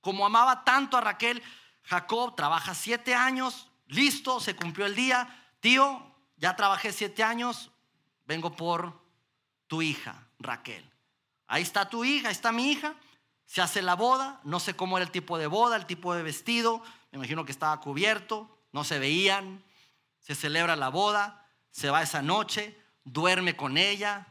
Como 0.00 0.26
amaba 0.26 0.64
tanto 0.64 0.96
a 0.96 1.00
Raquel, 1.00 1.44
Jacob 1.84 2.34
trabaja 2.34 2.74
siete 2.74 3.14
años, 3.14 3.70
listo, 3.86 4.40
se 4.40 4.56
cumplió 4.56 4.86
el 4.86 4.96
día. 4.96 5.28
Tío, 5.60 6.04
ya 6.36 6.56
trabajé 6.56 6.92
siete 6.92 7.22
años, 7.22 7.70
vengo 8.24 8.56
por 8.56 9.00
tu 9.68 9.80
hija, 9.80 10.26
Raquel. 10.40 10.84
Ahí 11.46 11.62
está 11.62 11.88
tu 11.88 12.04
hija, 12.04 12.28
ahí 12.28 12.32
está 12.32 12.50
mi 12.50 12.72
hija. 12.72 12.96
Se 13.46 13.60
hace 13.60 13.80
la 13.80 13.94
boda, 13.94 14.40
no 14.42 14.58
sé 14.58 14.74
cómo 14.74 14.96
era 14.96 15.04
el 15.04 15.12
tipo 15.12 15.38
de 15.38 15.46
boda, 15.46 15.76
el 15.76 15.86
tipo 15.86 16.14
de 16.14 16.24
vestido, 16.24 16.82
imagino 17.16 17.44
que 17.44 17.52
estaba 17.52 17.80
cubierto, 17.80 18.58
no 18.72 18.84
se 18.84 18.98
veían. 18.98 19.64
Se 20.18 20.34
celebra 20.34 20.74
la 20.74 20.88
boda, 20.88 21.46
se 21.70 21.90
va 21.90 22.02
esa 22.02 22.22
noche, 22.22 22.80
duerme 23.04 23.56
con 23.56 23.76
ella, 23.76 24.26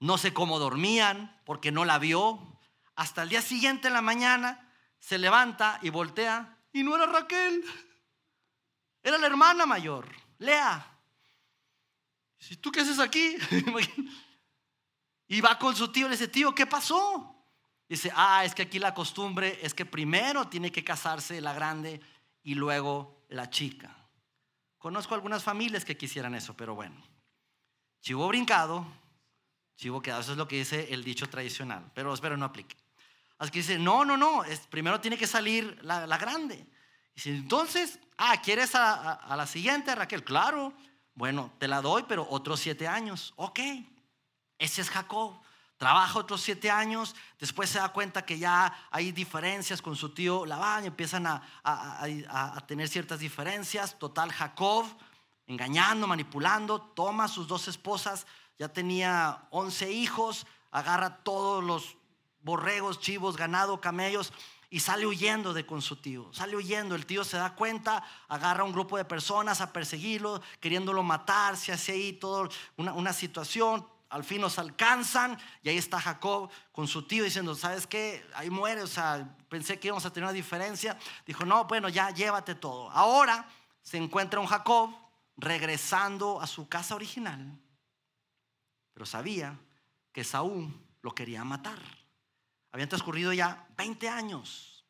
no 0.00 0.18
sé 0.18 0.32
cómo 0.32 0.58
dormían 0.58 1.40
porque 1.44 1.70
no 1.70 1.84
la 1.84 1.98
vio. 1.98 2.58
Hasta 2.96 3.22
el 3.22 3.28
día 3.28 3.40
siguiente 3.40 3.86
en 3.86 3.94
la 3.94 4.02
mañana 4.02 4.68
se 4.98 5.16
levanta 5.16 5.78
y 5.82 5.90
voltea 5.90 6.58
y 6.72 6.82
no 6.82 6.96
era 6.96 7.06
Raquel, 7.06 7.64
era 9.02 9.16
la 9.16 9.26
hermana 9.26 9.64
mayor, 9.64 10.08
Lea. 10.38 10.84
Si 12.38 12.56
tú 12.56 12.72
qué 12.72 12.80
haces 12.80 12.98
aquí? 12.98 13.36
Y 15.30 15.42
va 15.42 15.58
con 15.58 15.76
su 15.76 15.92
tío 15.92 16.06
y 16.06 16.08
le 16.08 16.16
dice, 16.16 16.26
tío, 16.26 16.54
¿qué 16.54 16.66
pasó? 16.66 17.36
Dice, 17.86 18.10
ah, 18.16 18.46
es 18.46 18.54
que 18.54 18.62
aquí 18.62 18.78
la 18.78 18.94
costumbre 18.94 19.58
es 19.62 19.74
que 19.74 19.84
primero 19.84 20.48
tiene 20.48 20.72
que 20.72 20.82
casarse 20.82 21.42
la 21.42 21.52
grande 21.52 22.00
y 22.48 22.54
luego 22.54 23.26
la 23.28 23.50
chica. 23.50 23.94
Conozco 24.78 25.14
algunas 25.14 25.44
familias 25.44 25.84
que 25.84 25.98
quisieran 25.98 26.34
eso, 26.34 26.56
pero 26.56 26.74
bueno. 26.74 26.96
Chivo 28.00 28.26
brincado, 28.26 28.86
chivo 29.76 30.00
quedado, 30.00 30.22
eso 30.22 30.32
es 30.32 30.38
lo 30.38 30.48
que 30.48 30.56
dice 30.56 30.94
el 30.94 31.04
dicho 31.04 31.28
tradicional, 31.28 31.90
pero 31.94 32.14
espero 32.14 32.38
no 32.38 32.46
aplique. 32.46 32.74
Así 33.36 33.50
que 33.50 33.58
dice, 33.58 33.78
no, 33.78 34.02
no, 34.06 34.16
no, 34.16 34.44
es, 34.44 34.60
primero 34.60 34.98
tiene 34.98 35.18
que 35.18 35.26
salir 35.26 35.78
la, 35.82 36.06
grande. 36.16 36.64
Dice, 37.14 37.28
entonces, 37.28 37.98
ah, 38.16 38.40
¿quieres 38.40 38.74
a, 38.74 39.12
a 39.12 39.36
la 39.36 39.46
siguiente, 39.46 39.94
Raquel? 39.94 40.24
Claro, 40.24 40.72
bueno, 41.12 41.52
te 41.58 41.68
la 41.68 41.82
doy, 41.82 42.06
pero 42.08 42.26
otros 42.30 42.60
siete 42.60 42.88
años. 42.88 43.34
Ok. 43.36 43.60
Ese 44.56 44.80
es 44.80 44.88
Jacob. 44.88 45.38
Trabaja 45.78 46.18
otros 46.18 46.40
siete 46.40 46.72
años, 46.72 47.14
después 47.38 47.70
se 47.70 47.78
da 47.78 47.90
cuenta 47.90 48.26
que 48.26 48.36
ya 48.36 48.88
hay 48.90 49.12
diferencias 49.12 49.80
con 49.80 49.94
su 49.94 50.08
tío 50.08 50.44
Labán, 50.44 50.84
empiezan 50.84 51.24
a, 51.26 52.60
tener 52.66 52.88
ciertas 52.88 53.20
diferencias. 53.20 53.96
Total, 53.96 54.32
Jacob, 54.32 54.86
engañando, 55.46 56.08
manipulando, 56.08 56.80
toma 56.80 57.24
a 57.24 57.28
sus 57.28 57.46
dos 57.46 57.68
esposas, 57.68 58.26
ya 58.58 58.68
tenía 58.68 59.46
once 59.50 59.88
hijos, 59.88 60.48
agarra 60.72 61.18
todos 61.18 61.62
los 61.62 61.96
borregos, 62.40 62.98
chivos, 62.98 63.36
ganado, 63.36 63.80
camellos 63.80 64.32
y 64.70 64.80
sale 64.80 65.06
huyendo 65.06 65.54
de 65.54 65.64
con 65.64 65.80
su 65.80 65.94
tío. 65.94 66.28
Sale 66.32 66.56
huyendo, 66.56 66.96
el 66.96 67.06
tío 67.06 67.22
se 67.22 67.36
da 67.36 67.54
cuenta, 67.54 68.02
agarra 68.26 68.62
a 68.62 68.66
un 68.66 68.72
grupo 68.72 68.96
de 68.96 69.04
personas 69.04 69.60
a 69.60 69.72
perseguirlo, 69.72 70.42
queriéndolo 70.58 71.04
matar, 71.04 71.56
se 71.56 71.70
hace 71.70 71.92
ahí 71.92 72.14
toda 72.14 72.48
una, 72.76 72.94
una 72.94 73.12
situación 73.12 73.86
al 74.10 74.24
fin 74.24 74.40
nos 74.40 74.58
alcanzan 74.58 75.38
y 75.62 75.68
ahí 75.68 75.76
está 75.76 76.00
Jacob 76.00 76.50
con 76.72 76.88
su 76.88 77.06
tío 77.06 77.24
diciendo, 77.24 77.54
¿sabes 77.54 77.86
qué? 77.86 78.24
Ahí 78.34 78.48
muere, 78.48 78.82
o 78.82 78.86
sea, 78.86 79.36
pensé 79.48 79.78
que 79.78 79.88
íbamos 79.88 80.06
a 80.06 80.12
tener 80.12 80.24
una 80.24 80.32
diferencia. 80.32 80.98
Dijo, 81.26 81.44
no, 81.44 81.64
bueno, 81.64 81.88
ya 81.88 82.10
llévate 82.10 82.54
todo. 82.54 82.90
Ahora 82.90 83.46
se 83.82 83.98
encuentra 83.98 84.40
un 84.40 84.46
Jacob 84.46 84.94
regresando 85.36 86.40
a 86.40 86.46
su 86.46 86.68
casa 86.68 86.94
original, 86.94 87.58
pero 88.94 89.04
sabía 89.04 89.58
que 90.12 90.24
Saúl 90.24 90.74
lo 91.02 91.14
quería 91.14 91.44
matar. 91.44 91.78
Habían 92.72 92.88
transcurrido 92.88 93.32
ya 93.32 93.66
20 93.76 94.08
años 94.08 94.84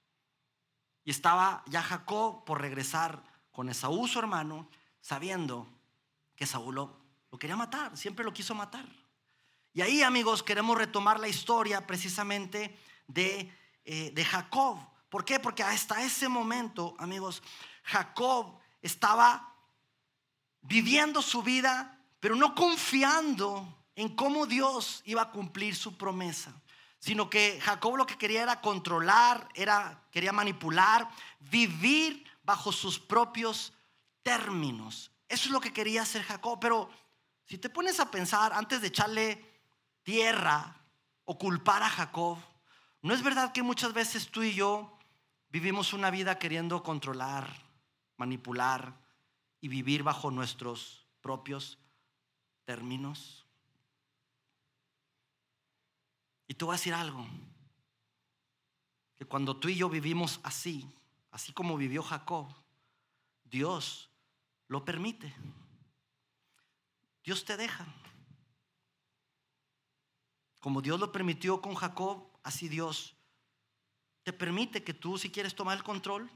y 1.05 1.11
estaba 1.11 1.65
ya 1.67 1.83
Jacob 1.83 2.45
por 2.45 2.61
regresar 2.61 3.23
con 3.51 3.69
Esaú, 3.69 4.07
su 4.07 4.19
hermano, 4.21 4.69
sabiendo 5.01 5.67
que 6.37 6.47
Saúl 6.47 6.77
lo, 6.77 7.01
lo 7.33 7.39
quería 7.39 7.57
matar, 7.57 7.97
siempre 7.97 8.25
lo 8.25 8.33
quiso 8.33 8.55
matar. 8.55 8.87
Y 9.79 9.83
ahí, 9.83 10.03
amigos, 10.03 10.43
queremos 10.43 10.77
retomar 10.77 11.21
la 11.21 11.29
historia 11.29 11.87
precisamente 11.87 12.77
de, 13.07 13.49
eh, 13.85 14.11
de 14.13 14.25
Jacob. 14.25 14.77
¿Por 15.09 15.25
qué? 15.25 15.39
Porque 15.39 15.63
hasta 15.63 16.03
ese 16.03 16.29
momento, 16.29 16.97
amigos, 16.99 17.45
Jacob 17.85 18.59
estaba 18.83 19.55
viviendo 20.63 21.23
su 21.23 21.45
vida, 21.45 21.97
pero 22.19 22.35
no 22.35 22.57
confiando 22.57 23.85
en 23.95 24.17
cómo 24.17 24.47
Dios 24.47 25.01
iba 25.05 25.23
a 25.23 25.31
cumplir 25.31 25.77
su 25.77 25.97
promesa, 25.97 26.61
sino 26.99 27.31
que 27.31 27.61
Jacob 27.61 27.99
lo 27.99 28.05
que 28.05 28.19
quería 28.19 28.43
era 28.43 28.61
controlar, 28.61 29.49
era 29.55 30.09
quería 30.11 30.33
manipular, 30.33 31.09
vivir 31.39 32.29
bajo 32.43 32.73
sus 32.73 32.99
propios 32.99 33.73
términos. 34.25 35.13
Eso 35.29 35.45
es 35.45 35.53
lo 35.53 35.61
que 35.61 35.73
quería 35.73 36.03
hacer 36.03 36.25
Jacob, 36.25 36.59
pero 36.61 36.91
si 37.47 37.59
te 37.59 37.71
pones 37.71 38.01
a 38.01 38.11
pensar 38.11 38.53
antes 38.53 38.81
de 38.81 38.89
echarle 38.89 39.49
tierra 40.09 40.75
o 41.27 41.37
culpar 41.37 41.83
a 41.83 41.91
Jacob. 41.91 42.39
¿No 43.03 43.13
es 43.13 43.23
verdad 43.23 43.53
que 43.53 43.63
muchas 43.63 43.93
veces 43.93 44.31
tú 44.31 44.43
y 44.43 44.55
yo 44.55 44.99
vivimos 45.51 45.93
una 45.93 46.11
vida 46.11 46.39
queriendo 46.39 46.83
controlar, 46.83 47.47
manipular 48.17 48.99
y 49.61 49.69
vivir 49.69 50.03
bajo 50.03 50.31
nuestros 50.31 51.07
propios 51.21 51.77
términos? 52.65 53.45
Y 56.47 56.55
tú 56.55 56.69
vas 56.69 56.77
a 56.77 56.81
decir 56.81 56.95
algo, 56.95 57.27
que 59.15 59.27
cuando 59.27 59.59
tú 59.59 59.69
y 59.69 59.75
yo 59.75 59.91
vivimos 59.91 60.41
así, 60.43 60.91
así 61.33 61.53
como 61.53 61.77
vivió 61.77 62.03
Jacob, 62.03 62.49
Dios 63.45 64.09
lo 64.69 64.87
permite. 64.87 65.35
Dios 67.23 67.45
te 67.45 67.59
deja. 67.59 67.85
Como 70.61 70.83
Dios 70.83 70.99
lo 70.99 71.13
permitió 71.13 71.61
con 71.61 71.75
Jacob, 71.75 72.27
así 72.43 72.69
Dios 72.69 73.19
te 74.29 74.33
permite 74.35 74.85
que 74.85 74.93
tú, 74.93 75.17
si 75.17 75.31
quieres 75.31 75.55
tomar 75.55 75.79
el 75.79 75.83
control, 75.83 76.31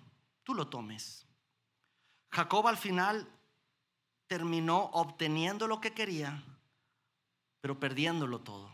tú 0.45 0.55
lo 0.55 0.69
tomes. 0.69 1.27
Jacob 2.31 2.67
al 2.67 2.79
final 2.79 3.29
terminó 4.27 4.85
obteniendo 4.95 5.69
lo 5.69 5.79
que 5.79 5.93
quería, 5.93 6.43
pero 7.61 7.79
perdiéndolo 7.79 8.41
todo. 8.41 8.71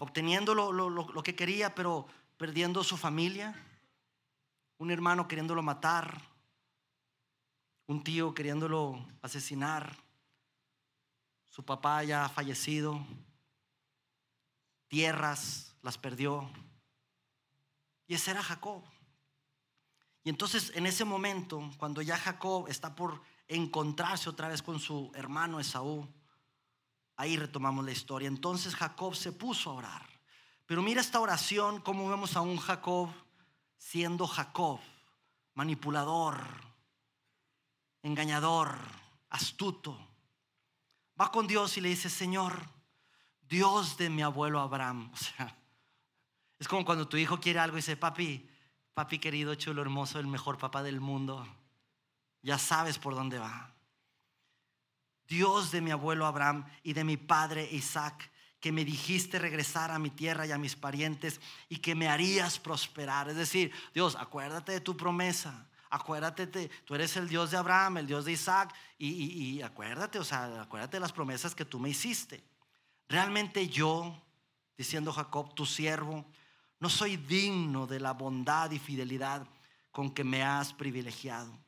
Obteniendo 0.00 0.54
lo, 0.54 0.70
lo, 0.70 1.22
que 1.22 1.34
quería, 1.34 1.74
pero 1.74 2.06
perdiendo 2.36 2.84
su 2.84 2.98
familia. 2.98 3.54
Un 4.76 4.90
hermano 4.90 5.26
queriéndolo 5.26 5.62
matar. 5.62 6.28
Un 7.86 8.04
tío 8.04 8.34
queriéndolo 8.34 9.02
asesinar 9.22 9.96
su 11.58 11.64
papá 11.64 12.04
ya 12.04 12.24
ha 12.24 12.28
fallecido, 12.28 13.04
tierras 14.86 15.74
las 15.82 15.98
perdió. 15.98 16.48
Y 18.06 18.14
ese 18.14 18.30
era 18.30 18.44
Jacob. 18.44 18.84
Y 20.22 20.30
entonces 20.30 20.70
en 20.76 20.86
ese 20.86 21.04
momento, 21.04 21.68
cuando 21.76 22.00
ya 22.00 22.16
Jacob 22.16 22.68
está 22.68 22.94
por 22.94 23.20
encontrarse 23.48 24.30
otra 24.30 24.46
vez 24.46 24.62
con 24.62 24.78
su 24.78 25.10
hermano 25.16 25.58
Esaú, 25.58 26.06
ahí 27.16 27.36
retomamos 27.36 27.84
la 27.84 27.90
historia. 27.90 28.28
Entonces 28.28 28.76
Jacob 28.76 29.16
se 29.16 29.32
puso 29.32 29.70
a 29.70 29.74
orar. 29.74 30.06
Pero 30.64 30.80
mira 30.80 31.00
esta 31.00 31.18
oración, 31.18 31.80
cómo 31.80 32.08
vemos 32.08 32.36
a 32.36 32.40
un 32.40 32.58
Jacob 32.58 33.10
siendo 33.78 34.28
Jacob, 34.28 34.78
manipulador, 35.54 36.38
engañador, 38.04 38.78
astuto 39.28 40.07
va 41.20 41.30
con 41.30 41.46
Dios 41.46 41.76
y 41.76 41.80
le 41.80 41.88
dice, 41.88 42.08
Señor, 42.08 42.68
Dios 43.48 43.96
de 43.96 44.10
mi 44.10 44.22
abuelo 44.22 44.60
Abraham. 44.60 45.10
O 45.12 45.16
sea, 45.16 45.56
es 46.58 46.66
como 46.66 46.84
cuando 46.84 47.06
tu 47.06 47.16
hijo 47.16 47.38
quiere 47.38 47.60
algo 47.60 47.76
y 47.76 47.80
dice, 47.80 47.96
papi, 47.96 48.48
papi 48.94 49.20
querido, 49.20 49.54
chulo, 49.54 49.80
hermoso, 49.80 50.18
el 50.18 50.26
mejor 50.26 50.58
papá 50.58 50.82
del 50.82 51.00
mundo. 51.00 51.46
ya 52.42 52.58
sabes 52.58 52.98
por 52.98 53.14
dónde 53.14 53.38
va. 53.38 53.74
Dios 55.28 55.70
de 55.70 55.80
mi 55.80 55.90
abuelo 55.90 56.26
Abraham 56.26 56.64
y 56.82 56.94
de 56.94 57.04
mi 57.04 57.16
padre 57.16 57.68
Isaac, 57.70 58.30
que 58.60 58.72
me 58.72 58.84
dijiste 58.84 59.38
regresar 59.38 59.90
a 59.92 59.98
mi 59.98 60.10
tierra 60.10 60.46
y 60.46 60.52
a 60.52 60.58
mis 60.58 60.74
parientes 60.74 61.40
y 61.68 61.76
que 61.76 61.94
me 61.94 62.08
harías 62.08 62.58
prosperar. 62.58 63.28
Es 63.28 63.36
decir, 63.36 63.72
Dios, 63.94 64.16
acuérdate 64.16 64.72
de 64.72 64.80
tu 64.80 64.96
promesa. 64.96 65.67
Acuérdate, 65.90 66.46
tú 66.84 66.94
eres 66.94 67.16
el 67.16 67.28
Dios 67.28 67.50
de 67.50 67.56
Abraham, 67.56 67.98
el 67.98 68.06
Dios 68.06 68.24
de 68.24 68.32
Isaac, 68.32 68.74
y, 68.98 69.08
y 69.08 69.62
acuérdate, 69.62 70.18
o 70.18 70.24
sea, 70.24 70.62
acuérdate 70.62 70.96
de 70.96 71.00
las 71.00 71.12
promesas 71.12 71.54
que 71.54 71.64
tú 71.64 71.78
me 71.78 71.88
hiciste. 71.88 72.42
Realmente 73.08 73.68
yo, 73.68 74.20
diciendo 74.76 75.12
Jacob, 75.12 75.54
tu 75.54 75.64
siervo, 75.64 76.24
no 76.80 76.88
soy 76.88 77.16
digno 77.16 77.86
de 77.86 78.00
la 78.00 78.12
bondad 78.12 78.70
y 78.70 78.78
fidelidad 78.78 79.46
con 79.90 80.10
que 80.10 80.24
me 80.24 80.42
has 80.42 80.72
privilegiado. 80.72 81.58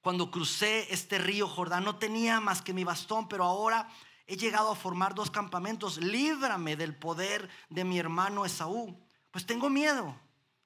Cuando 0.00 0.30
crucé 0.30 0.92
este 0.92 1.18
río 1.18 1.46
Jordán 1.46 1.84
no 1.84 1.96
tenía 1.96 2.40
más 2.40 2.62
que 2.62 2.72
mi 2.72 2.84
bastón, 2.84 3.28
pero 3.28 3.44
ahora 3.44 3.88
he 4.26 4.36
llegado 4.36 4.70
a 4.70 4.76
formar 4.76 5.14
dos 5.14 5.30
campamentos. 5.30 5.98
Líbrame 5.98 6.76
del 6.76 6.96
poder 6.96 7.48
de 7.68 7.84
mi 7.84 7.98
hermano 7.98 8.44
Esaú, 8.44 8.98
pues 9.30 9.44
tengo 9.44 9.68
miedo 9.68 10.16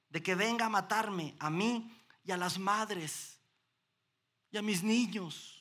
de 0.09 0.23
que 0.23 0.35
venga 0.35 0.67
a 0.67 0.69
matarme 0.69 1.35
a 1.39 1.49
mí 1.49 1.94
y 2.25 2.31
a 2.31 2.37
las 2.37 2.57
madres 2.57 3.39
y 4.51 4.57
a 4.57 4.61
mis 4.61 4.83
niños. 4.83 5.51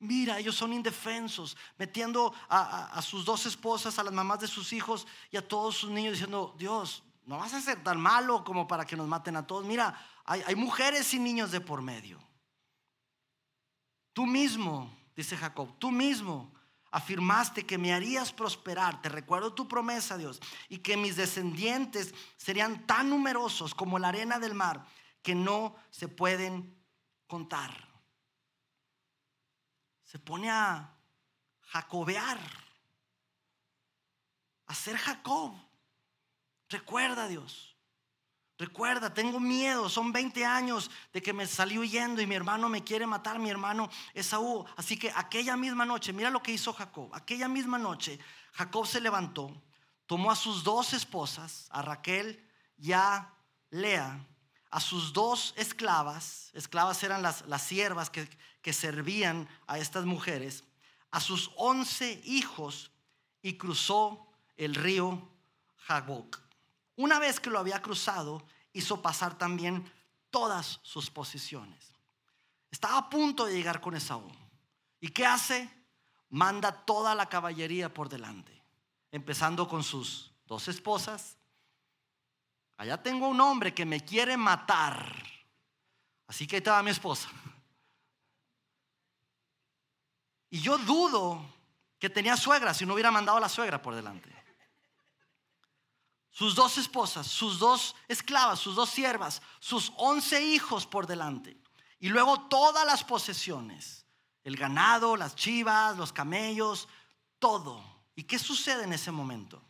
Mira, 0.00 0.38
ellos 0.38 0.56
son 0.56 0.72
indefensos, 0.72 1.56
metiendo 1.76 2.34
a, 2.48 3.00
sus 3.02 3.24
dos 3.24 3.44
esposas, 3.46 3.98
a 3.98 4.04
las 4.04 4.12
mamás 4.12 4.40
de 4.40 4.48
sus 4.48 4.72
hijos 4.72 5.06
y 5.30 5.36
a 5.36 5.46
todos 5.46 5.76
sus 5.76 5.90
niños, 5.90 6.12
diciendo, 6.12 6.54
Dios, 6.58 7.02
no 7.26 7.38
vas 7.38 7.52
a 7.52 7.60
ser 7.60 7.82
tan 7.84 8.00
malo 8.00 8.42
como 8.42 8.66
para 8.66 8.86
que 8.86 8.96
nos 8.96 9.06
maten 9.06 9.36
a 9.36 9.46
todos. 9.46 9.66
Mira, 9.66 9.94
hay, 10.24 10.42
hay 10.46 10.54
mujeres 10.54 11.12
y 11.12 11.18
niños 11.18 11.50
de 11.50 11.60
por 11.60 11.82
medio. 11.82 12.18
Tú 14.14 14.24
mismo, 14.26 14.90
dice 15.14 15.36
Jacob, 15.36 15.78
tú 15.78 15.90
mismo 15.90 16.50
afirmaste 16.90 17.66
que 17.66 17.78
me 17.78 17.92
harías 17.92 18.32
prosperar, 18.32 19.00
te 19.02 19.08
recuerdo 19.08 19.52
tu 19.52 19.68
promesa, 19.68 20.16
Dios, 20.16 20.40
y 20.68 20.78
que 20.78 20.96
mis 20.96 21.16
descendientes 21.16 22.14
serían 22.36 22.86
tan 22.86 23.10
numerosos 23.10 23.74
como 23.74 23.98
la 23.98 24.08
arena 24.08 24.38
del 24.38 24.54
mar 24.54 24.84
que 25.22 25.34
no 25.34 25.76
se 25.90 26.08
pueden 26.08 26.76
contar 27.26 27.90
se 30.10 30.18
pone 30.18 30.50
a 30.50 30.92
jacobear, 31.68 32.36
a 34.66 34.74
ser 34.74 34.96
Jacob. 34.96 35.54
Recuerda 36.68 37.28
Dios. 37.28 37.76
Recuerda, 38.58 39.14
tengo 39.14 39.38
miedo, 39.38 39.88
son 39.88 40.10
20 40.10 40.44
años 40.44 40.90
de 41.12 41.22
que 41.22 41.32
me 41.32 41.46
salí 41.46 41.78
huyendo 41.78 42.20
y 42.20 42.26
mi 42.26 42.34
hermano 42.34 42.68
me 42.68 42.82
quiere 42.82 43.06
matar, 43.06 43.38
mi 43.38 43.50
hermano 43.50 43.88
Esaú. 44.12 44.66
Así 44.76 44.98
que 44.98 45.12
aquella 45.14 45.56
misma 45.56 45.84
noche, 45.84 46.12
mira 46.12 46.28
lo 46.28 46.42
que 46.42 46.50
hizo 46.50 46.72
Jacob. 46.72 47.14
Aquella 47.14 47.46
misma 47.46 47.78
noche, 47.78 48.18
Jacob 48.54 48.88
se 48.88 49.00
levantó, 49.00 49.62
tomó 50.06 50.32
a 50.32 50.36
sus 50.36 50.64
dos 50.64 50.92
esposas, 50.92 51.68
a 51.70 51.82
Raquel 51.82 52.44
y 52.76 52.90
a 52.90 53.32
Lea, 53.70 54.26
a 54.70 54.80
sus 54.80 55.12
dos 55.12 55.52
esclavas, 55.56 56.50
esclavas 56.54 57.02
eran 57.02 57.22
las, 57.22 57.46
las 57.46 57.62
siervas 57.62 58.08
que, 58.08 58.28
que 58.62 58.72
servían 58.72 59.48
a 59.66 59.78
estas 59.78 60.04
mujeres, 60.04 60.64
a 61.10 61.20
sus 61.20 61.50
once 61.56 62.20
hijos 62.24 62.92
y 63.42 63.54
cruzó 63.54 64.28
el 64.56 64.74
río 64.74 65.28
Jaboc. 65.86 66.40
Una 66.96 67.18
vez 67.18 67.40
que 67.40 67.50
lo 67.50 67.58
había 67.58 67.82
cruzado, 67.82 68.44
hizo 68.72 69.02
pasar 69.02 69.36
también 69.36 69.90
todas 70.30 70.78
sus 70.82 71.10
posiciones. 71.10 71.92
Estaba 72.70 72.98
a 72.98 73.10
punto 73.10 73.46
de 73.46 73.54
llegar 73.54 73.80
con 73.80 73.96
Esaú. 73.96 74.30
¿Y 75.00 75.08
qué 75.08 75.26
hace? 75.26 75.68
Manda 76.28 76.70
toda 76.70 77.16
la 77.16 77.28
caballería 77.28 77.92
por 77.92 78.08
delante, 78.08 78.62
empezando 79.10 79.66
con 79.66 79.82
sus 79.82 80.30
dos 80.46 80.68
esposas 80.68 81.39
allá 82.80 82.96
tengo 83.02 83.28
un 83.28 83.38
hombre 83.42 83.74
que 83.74 83.84
me 83.84 84.02
quiere 84.02 84.38
matar. 84.38 85.14
Así 86.26 86.46
que 86.46 86.56
ahí 86.56 86.60
estaba 86.60 86.82
mi 86.82 86.90
esposa. 86.90 87.28
Y 90.48 90.62
yo 90.62 90.78
dudo 90.78 91.44
que 91.98 92.08
tenía 92.08 92.38
suegra 92.38 92.72
si 92.72 92.86
no 92.86 92.94
hubiera 92.94 93.10
mandado 93.10 93.36
a 93.36 93.40
la 93.42 93.50
suegra 93.50 93.82
por 93.82 93.94
delante. 93.94 94.34
Sus 96.30 96.54
dos 96.54 96.78
esposas, 96.78 97.26
sus 97.26 97.58
dos 97.58 97.94
esclavas, 98.08 98.58
sus 98.58 98.74
dos 98.76 98.88
siervas, 98.88 99.42
sus 99.58 99.92
once 99.98 100.42
hijos 100.42 100.86
por 100.86 101.06
delante. 101.06 101.58
Y 101.98 102.08
luego 102.08 102.48
todas 102.48 102.86
las 102.86 103.04
posesiones, 103.04 104.06
el 104.42 104.56
ganado, 104.56 105.16
las 105.16 105.36
chivas, 105.36 105.98
los 105.98 106.14
camellos, 106.14 106.88
todo. 107.38 107.84
¿Y 108.14 108.24
qué 108.24 108.38
sucede 108.38 108.84
en 108.84 108.94
ese 108.94 109.10
momento? 109.10 109.62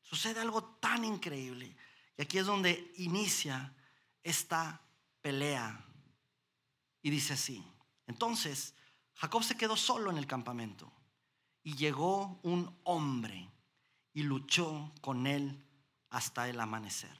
Sucede 0.00 0.40
algo 0.40 0.64
tan 0.80 1.04
increíble. 1.04 1.76
Y 2.18 2.22
aquí 2.22 2.38
es 2.38 2.46
donde 2.46 2.92
inicia 2.96 3.72
esta 4.22 4.82
pelea. 5.22 5.84
Y 7.00 7.10
dice 7.10 7.34
así. 7.34 7.64
Entonces, 8.08 8.74
Jacob 9.14 9.44
se 9.44 9.56
quedó 9.56 9.76
solo 9.76 10.10
en 10.10 10.18
el 10.18 10.26
campamento. 10.26 10.92
Y 11.62 11.76
llegó 11.76 12.40
un 12.42 12.76
hombre 12.84 13.48
y 14.12 14.24
luchó 14.24 14.92
con 15.00 15.26
él 15.26 15.64
hasta 16.10 16.48
el 16.48 16.58
amanecer. 16.58 17.16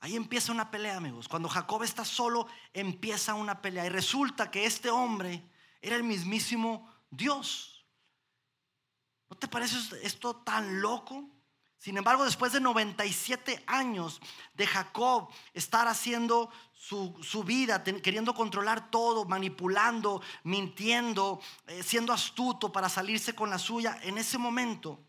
Ahí 0.00 0.14
empieza 0.14 0.52
una 0.52 0.70
pelea, 0.70 0.96
amigos. 0.96 1.26
Cuando 1.26 1.48
Jacob 1.48 1.82
está 1.82 2.04
solo, 2.04 2.46
empieza 2.72 3.34
una 3.34 3.62
pelea. 3.62 3.86
Y 3.86 3.88
resulta 3.88 4.50
que 4.50 4.66
este 4.66 4.90
hombre 4.90 5.42
era 5.80 5.96
el 5.96 6.04
mismísimo 6.04 6.92
Dios. 7.10 7.86
¿No 9.30 9.36
te 9.36 9.48
parece 9.48 9.76
esto 10.02 10.36
tan 10.36 10.80
loco? 10.80 11.37
Sin 11.78 11.96
embargo, 11.96 12.24
después 12.24 12.52
de 12.52 12.60
97 12.60 13.62
años 13.68 14.20
de 14.54 14.66
Jacob 14.66 15.28
estar 15.54 15.86
haciendo 15.86 16.50
su, 16.72 17.44
vida, 17.44 17.84
queriendo 17.84 18.34
controlar 18.34 18.90
todo, 18.90 19.24
manipulando, 19.24 20.20
mintiendo, 20.42 21.40
eh, 21.68 21.84
siendo 21.84 22.12
astuto 22.12 22.72
para 22.72 22.88
salirse 22.88 23.34
con 23.34 23.48
la 23.48 23.58
suya, 23.58 23.98
en 24.02 24.18
ese 24.18 24.38
momento 24.38 25.04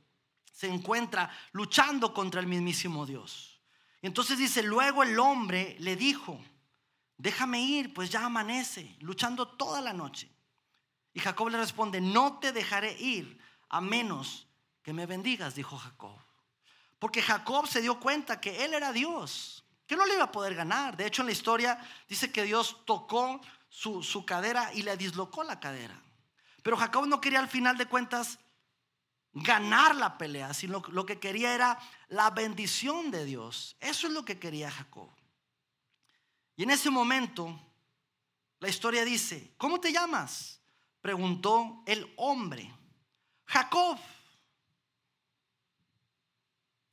se 0.52 0.68
encuentra 0.68 1.32
luchando 1.54 2.14
contra 2.14 2.40
el 2.40 2.46
mismísimo 2.46 3.08
Dios. 3.08 3.62
Y 4.02 4.08
entonces 4.08 4.38
dice, 4.38 4.62
luego 4.62 5.02
el 5.02 5.18
hombre 5.18 5.76
le 5.80 5.96
dijo, 5.96 6.40
déjame 7.18 7.62
ir, 7.62 7.96
pues 7.96 8.12
ya 8.12 8.26
amanece, 8.26 8.96
luchando 9.00 9.48
toda 9.48 9.82
la 9.82 9.94
noche. 9.94 10.32
Y 11.14 11.20
Jacob 11.20 11.50
le 11.50 11.58
responde, 11.58 12.00
no 12.00 12.38
te 12.38 12.52
dejaré 12.52 12.96
ir 13.00 13.40
a 13.70 13.82
menos 13.82 14.48
que 14.84 14.94
me 14.94 15.08
bendigas, 15.08 15.56
dijo 15.56 15.78
Jacob. 15.78 16.29
Porque 17.00 17.22
Jacob 17.22 17.66
se 17.66 17.82
dio 17.82 18.00
cuenta 18.00 18.42
que 18.42 18.66
él 18.66 18.74
era 18.74 18.92
Dios, 18.92 19.64
que 19.88 19.96
no 19.96 20.06
le 20.06 20.16
iba 20.16 20.26
a 20.26 20.32
poder 20.32 20.54
ganar. 20.54 20.98
De 20.98 21.08
hecho, 21.08 21.22
en 21.22 21.28
la 21.28 21.32
historia 21.32 21.80
dice 22.08 22.32
que 22.32 22.44
Dios 22.44 22.78
tocó 22.86 23.42
su, 23.70 24.26
cadera 24.26 24.74
y 24.74 24.84
le 24.84 24.98
dislocó 24.98 25.44
la 25.44 25.60
cadera. 25.60 26.00
Pero 26.62 26.76
Jacob 26.76 27.08
no 27.08 27.22
quería 27.22 27.40
al 27.40 27.48
final 27.48 27.78
de 27.78 27.86
cuentas 27.86 28.38
ganar 29.32 29.96
la 29.96 30.18
pelea, 30.18 30.54
sino 30.54 30.82
lo 30.90 31.06
que 31.06 31.20
quería 31.20 31.54
era 31.54 31.80
la 32.10 32.30
bendición 32.32 33.12
de 33.12 33.24
Dios. 33.24 33.78
Eso 33.80 34.08
es 34.08 34.14
lo 34.14 34.26
que 34.26 34.38
quería 34.38 34.70
Jacob. 34.70 35.10
Y 36.58 36.64
en 36.64 36.72
ese 36.72 36.90
momento, 36.90 37.58
la 38.60 38.68
historia 38.68 39.06
dice, 39.06 39.54
¿cómo 39.58 39.80
te 39.80 39.94
llamas? 39.94 40.60
Preguntó 41.00 41.82
el 41.86 42.12
hombre. 42.18 42.70
Jacob 43.46 43.98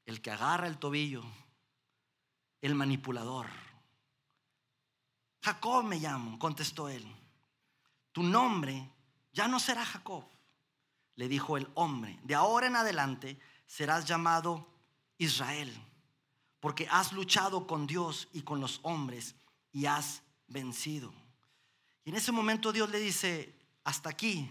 el 0.06 0.22
que 0.22 0.30
agarra 0.30 0.68
el 0.68 0.78
tobillo, 0.78 1.22
el 2.60 2.74
manipulador. 2.74 3.46
Jacob 5.42 5.84
me 5.84 5.98
llamo, 5.98 6.38
contestó 6.38 6.88
él. 6.88 7.04
Tu 8.12 8.22
nombre 8.22 8.88
ya 9.32 9.48
no 9.48 9.60
será 9.60 9.84
Jacob, 9.84 10.24
le 11.16 11.28
dijo 11.28 11.56
el 11.56 11.68
hombre. 11.74 12.18
De 12.22 12.34
ahora 12.34 12.68
en 12.68 12.76
adelante 12.76 13.38
serás 13.66 14.06
llamado 14.06 14.66
Israel, 15.18 15.76
porque 16.60 16.88
has 16.90 17.12
luchado 17.12 17.66
con 17.66 17.86
Dios 17.86 18.28
y 18.32 18.42
con 18.42 18.60
los 18.60 18.80
hombres 18.84 19.34
y 19.72 19.86
has 19.86 20.22
vencido. 20.46 21.12
Y 22.04 22.10
en 22.10 22.16
ese 22.16 22.32
momento 22.32 22.72
Dios 22.72 22.88
le 22.90 23.00
dice, 23.00 23.54
hasta 23.84 24.08
aquí 24.08 24.48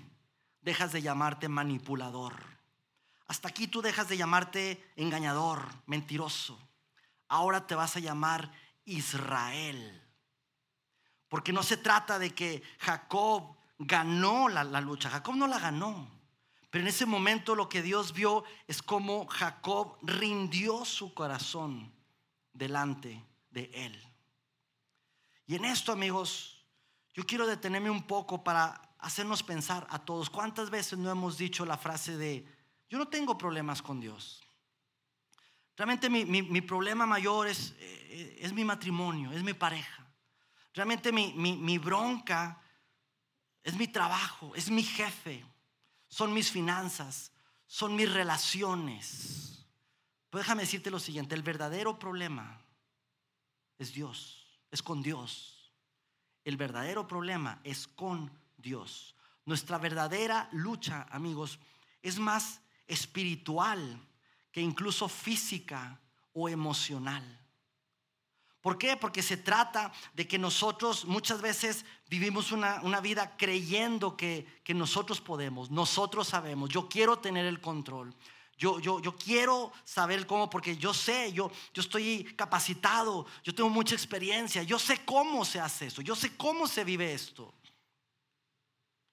dejas 0.62 0.92
de 0.92 1.02
llamarte 1.02 1.48
manipulador 1.48 2.55
hasta 3.28 3.48
aquí 3.48 3.68
tú 3.68 3.82
dejas 3.82 4.08
de 4.08 4.18
llamarte 4.18 4.92
engañador, 4.96 5.68
mentiroso. 5.88 6.60
Ahora 7.28 7.66
te 7.66 7.76
vas 7.76 7.96
a 7.96 8.00
llamar 8.00 8.52
Israel. 8.86 10.02
Porque 11.28 11.52
no 11.52 11.64
se 11.64 11.78
trata 11.78 12.20
de 12.20 12.36
que 12.36 12.62
Jacob 12.80 13.58
ganó 13.80 14.48
la, 14.48 14.64
lucha. 14.80 15.10
Jacob 15.10 15.36
no 15.36 15.48
la 15.48 15.60
ganó. 15.60 16.08
Pero 16.70 16.84
en 16.84 16.88
ese 16.88 17.06
momento 17.06 17.56
lo 17.56 17.68
que 17.68 17.82
Dios 17.82 18.14
vio 18.14 18.44
es 18.68 18.82
como 18.84 19.26
Jacob 19.28 19.98
rindió 20.04 20.86
su 20.86 21.14
corazón 21.14 21.92
delante 22.54 23.26
de 23.50 23.72
él. 23.74 24.14
Y 25.48 25.56
en 25.56 25.66
esto, 25.66 25.92
amigos, 25.92 26.64
yo 27.14 27.26
quiero 27.26 27.48
detenerme 27.48 27.90
un 27.90 28.04
poco 28.04 28.44
para 28.44 28.96
hacernos 29.00 29.42
pensar 29.42 29.88
a 29.90 30.00
todos. 30.00 30.30
¿Cuántas 30.30 30.70
veces 30.70 31.00
no 31.00 31.10
hemos 31.10 31.38
dicho 31.38 31.66
la 31.66 31.78
frase 31.78 32.18
de, 32.18 32.46
yo 32.90 32.98
no 32.98 33.08
tengo 33.08 33.38
problemas 33.38 33.82
con 33.82 34.00
Dios? 34.00 34.42
Realmente 35.76 36.10
mi, 36.10 36.62
problema 36.62 37.06
mayor 37.06 37.48
es, 37.48 37.76
eh, 37.80 38.38
es, 38.42 38.54
mi 38.54 38.64
matrimonio, 38.64 39.32
es 39.32 39.44
mi 39.44 39.54
pareja. 39.54 40.08
Realmente 40.74 41.12
mi, 41.12 41.34
mi 41.34 41.78
bronca 41.78 42.62
es 43.64 43.76
mi 43.76 43.88
trabajo, 43.88 44.54
es 44.56 44.70
mi 44.70 44.84
jefe, 44.84 45.44
son 46.08 46.34
mis 46.34 46.52
finanzas, 46.52 47.32
son 47.66 47.96
mis 47.96 48.12
relaciones. 48.12 49.66
Pero 50.30 50.44
déjame 50.44 50.62
decirte 50.62 50.92
lo 50.92 51.00
siguiente, 51.00 51.36
el 51.36 51.44
verdadero 51.44 51.98
problema 51.98 52.62
es 53.78 53.94
Dios, 53.94 54.60
es 54.72 54.82
con 54.82 55.02
Dios. 55.02 55.74
El 56.44 56.58
verdadero 56.58 57.08
problema 57.08 57.60
es 57.64 57.88
con 57.88 58.32
Dios. 58.56 59.16
Nuestra 59.46 59.78
verdadera 59.78 60.48
lucha, 60.52 61.08
amigos, 61.10 61.60
es 62.02 62.20
más 62.20 62.62
espiritual 62.88 64.00
que 64.52 64.62
incluso 64.62 65.08
física 65.10 66.00
o 66.34 66.48
emocional. 66.50 67.24
¿Por 68.62 68.78
qué? 68.78 68.98
Porque 68.98 69.22
se 69.22 69.38
trata 69.38 69.92
de 70.16 70.28
que 70.28 70.40
nosotros 70.40 71.06
muchas 71.06 71.40
veces 71.40 71.86
vivimos 72.10 72.52
una, 72.52 73.00
vida 73.00 73.38
creyendo 73.38 74.18
que, 74.18 74.46
que, 74.64 74.74
nosotros 74.74 75.22
podemos, 75.22 75.70
nosotros 75.70 76.30
sabemos, 76.30 76.70
yo 76.70 76.90
quiero 76.90 77.20
tener 77.20 77.46
el 77.46 77.62
control. 77.62 78.16
Yo, 78.58 78.80
yo, 78.80 79.02
yo 79.02 79.16
quiero 79.18 79.72
saber 79.84 80.26
cómo, 80.26 80.50
porque 80.50 80.78
yo 80.78 80.94
sé, 80.94 81.34
yo, 81.34 81.52
yo 81.74 81.82
estoy 81.82 82.24
capacitado, 82.36 83.26
yo 83.44 83.54
tengo 83.54 83.70
mucha 83.70 83.94
experiencia, 83.94 84.64
yo 84.64 84.80
sé 84.80 85.04
cómo 85.04 85.44
se 85.44 85.60
hace 85.60 85.88
eso, 85.88 86.02
yo 86.02 86.16
sé 86.16 86.36
cómo 86.38 86.66
se 86.68 86.86
vive 86.86 87.14
esto. 87.14 87.54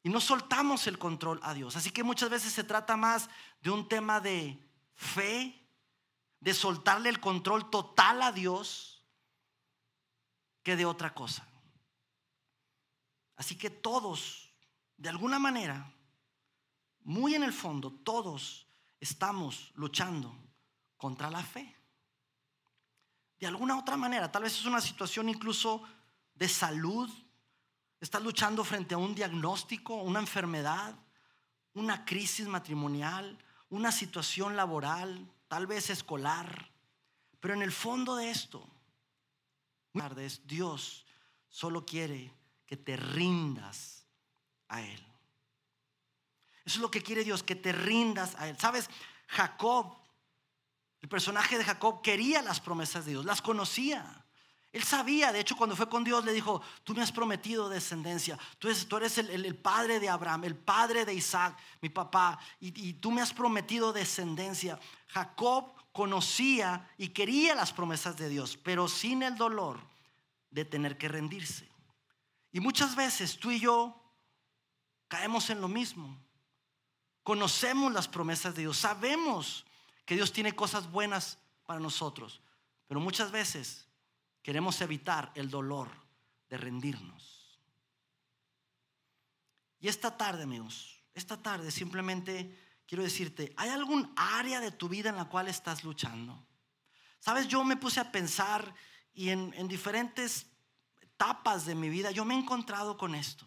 Y 0.03 0.09
no 0.09 0.21
soltamos 0.21 0.87
el 0.87 0.99
control 0.99 1.39
a 1.43 1.55
Dios. 1.55 1.77
Así 1.77 1.91
que 1.91 2.03
muchas 2.03 2.29
veces 2.31 2.53
se 2.53 2.65
trata 2.65 2.97
más 2.97 3.29
de 3.61 3.71
un 3.71 3.89
tema 3.89 4.21
de 4.21 4.59
fe, 4.95 5.69
de 6.41 6.55
soltarle 6.55 7.09
el 7.09 7.21
control 7.21 7.71
total 7.71 8.23
a 8.23 8.33
Dios, 8.33 9.05
que 10.63 10.77
de 10.77 10.85
otra 10.85 11.15
cosa. 11.15 11.47
Así 13.37 13.57
que 13.57 13.71
todos, 13.71 14.53
de 14.97 15.09
alguna 15.09 15.39
manera, 15.39 15.93
muy 17.01 17.35
en 17.35 17.43
el 17.43 17.53
fondo, 17.53 17.91
todos 17.91 18.67
estamos 19.01 19.73
luchando 19.75 20.37
contra 20.97 21.31
la 21.31 21.43
fe. 21.43 21.77
De 23.41 23.47
alguna 23.49 23.77
otra 23.77 23.97
manera, 23.97 24.31
tal 24.31 24.45
vez 24.45 24.55
es 24.55 24.65
una 24.65 24.81
situación 24.81 25.29
incluso 25.29 25.83
de 26.35 26.49
salud. 26.49 27.11
Estás 28.03 28.21
luchando 28.21 28.65
frente 28.65 28.97
a 28.97 28.99
un 28.99 29.15
diagnóstico, 29.15 29.95
una 29.95 30.19
enfermedad, 30.19 30.93
una 31.75 32.05
crisis 32.05 32.49
matrimonial, 32.49 33.39
una 33.71 33.93
situación 33.93 34.57
laboral, 34.57 35.25
tal 35.47 35.69
vez 35.69 35.89
escolar. 35.89 36.69
Pero 37.39 37.55
en 37.55 37.63
el 37.63 37.71
fondo 37.71 38.17
de 38.17 38.29
esto, 38.29 38.69
Dios 40.43 41.07
solo 41.49 41.87
quiere 41.87 42.35
que 42.67 42.77
te 42.77 42.97
rindas 42.97 44.05
a 44.67 44.83
Él. 44.83 45.07
Eso 46.65 46.79
es 46.79 46.83
lo 46.83 46.91
que 46.91 47.05
quiere 47.05 47.23
Dios, 47.23 47.45
que 47.45 47.55
te 47.55 47.71
rindas 47.71 48.35
a 48.35 48.49
Él. 48.49 48.59
¿Sabes? 48.59 48.91
Jacob, 49.29 49.97
el 51.01 51.09
personaje 51.09 51.57
de 51.57 51.65
Jacob 51.65 52.03
quería 52.03 52.43
las 52.43 52.59
promesas 52.59 53.05
de 53.05 53.13
Dios, 53.13 53.25
las 53.25 53.41
conocía. 53.41 54.22
Él 54.73 54.83
sabía, 54.83 55.33
de 55.33 55.41
hecho, 55.41 55.57
cuando 55.57 55.77
fue 55.77 55.89
con 55.89 56.03
Dios 56.03 56.25
le 56.25 56.33
dijo, 56.33 56.63
tú 56.83 56.95
me 56.95 57.03
has 57.03 57.13
prometido 57.13 57.69
descendencia, 57.69 58.39
tú 58.59 58.69
eres, 58.69 59.19
el, 59.19 59.55
padre 59.57 60.01
de 60.01 60.09
Abraham, 60.09 60.45
el 60.45 60.57
padre 60.57 61.05
de 61.05 61.13
Isaac, 61.13 61.59
mi 61.83 61.91
papá, 61.91 62.39
y 62.59 62.95
tú 62.95 63.11
me 63.11 63.21
has 63.21 63.35
prometido 63.35 63.93
descendencia. 63.93 64.81
Jacob 65.09 65.75
conocía 65.93 66.91
y 66.97 67.09
quería 67.09 67.55
las 67.55 67.73
promesas 67.73 68.17
de 68.17 68.31
Dios, 68.31 68.57
pero 68.57 68.89
sin 68.89 69.23
el 69.23 69.37
dolor 69.37 69.79
de 70.51 70.65
tener 70.65 70.97
que 70.97 71.09
rendirse. 71.09 71.69
Y 72.51 72.61
muchas 72.61 72.97
veces 72.97 73.39
tú 73.39 73.51
y 73.51 73.61
yo 73.61 73.95
caemos 75.09 75.51
en 75.51 75.61
lo 75.61 75.69
mismo. 75.69 76.19
Conocemos 77.23 77.93
las 77.93 78.09
promesas 78.09 78.55
de 78.55 78.63
Dios, 78.63 78.79
sabemos 78.79 79.65
que 80.05 80.15
Dios 80.15 80.33
tiene 80.33 80.55
cosas 80.55 80.91
buenas 80.91 81.39
para 81.67 81.79
nosotros, 81.79 82.41
pero 82.89 83.01
muchas 83.01 83.31
veces 83.31 83.87
queremos 84.43 84.81
evitar 84.81 85.33
el 85.35 85.51
dolor 85.51 85.89
de 86.49 86.57
rendirnos. 86.57 87.61
Y 89.81 89.89
esta 89.89 90.17
tarde, 90.17 90.45
amigos, 90.45 91.03
esta 91.15 91.43
tarde 91.43 91.71
simplemente 91.71 92.57
quiero 92.87 93.03
decirte, 93.03 93.53
¿hay 93.57 93.71
algún 93.71 94.13
área 94.17 94.61
de 94.61 94.71
tu 94.71 94.89
vida 94.89 95.11
en 95.11 95.17
la 95.17 95.29
cual 95.29 95.49
estás 95.49 95.85
luchando? 95.85 96.47
Sabes, 97.19 97.49
yo 97.49 97.65
me 97.65 97.77
puse 97.77 98.01
a 98.01 98.13
pensar 98.13 98.75
y 99.15 99.31
en, 99.31 99.53
en 99.57 99.69
diferentes 99.69 100.47
etapas 101.01 101.67
de 101.67 101.75
mi 101.75 101.89
vida 101.89 102.11
yo 102.11 102.25
me 102.25 102.35
he 102.35 102.39
encontrado 102.39 102.97
con 102.97 103.15
esto 103.15 103.47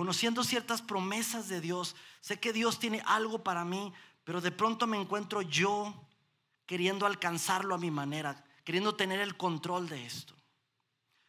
conociendo 0.00 0.44
ciertas 0.44 0.80
promesas 0.80 1.48
de 1.48 1.60
Dios. 1.60 1.94
Sé 2.22 2.40
que 2.40 2.54
Dios 2.54 2.78
tiene 2.78 3.02
algo 3.04 3.44
para 3.44 3.66
mí, 3.66 3.92
pero 4.24 4.40
de 4.40 4.50
pronto 4.50 4.86
me 4.86 4.98
encuentro 4.98 5.42
yo 5.42 5.94
queriendo 6.64 7.04
alcanzarlo 7.04 7.74
a 7.74 7.78
mi 7.78 7.90
manera, 7.90 8.42
queriendo 8.70 8.94
tener 8.94 9.18
el 9.18 9.36
control 9.36 9.88
de 9.88 10.06
esto. 10.06 10.32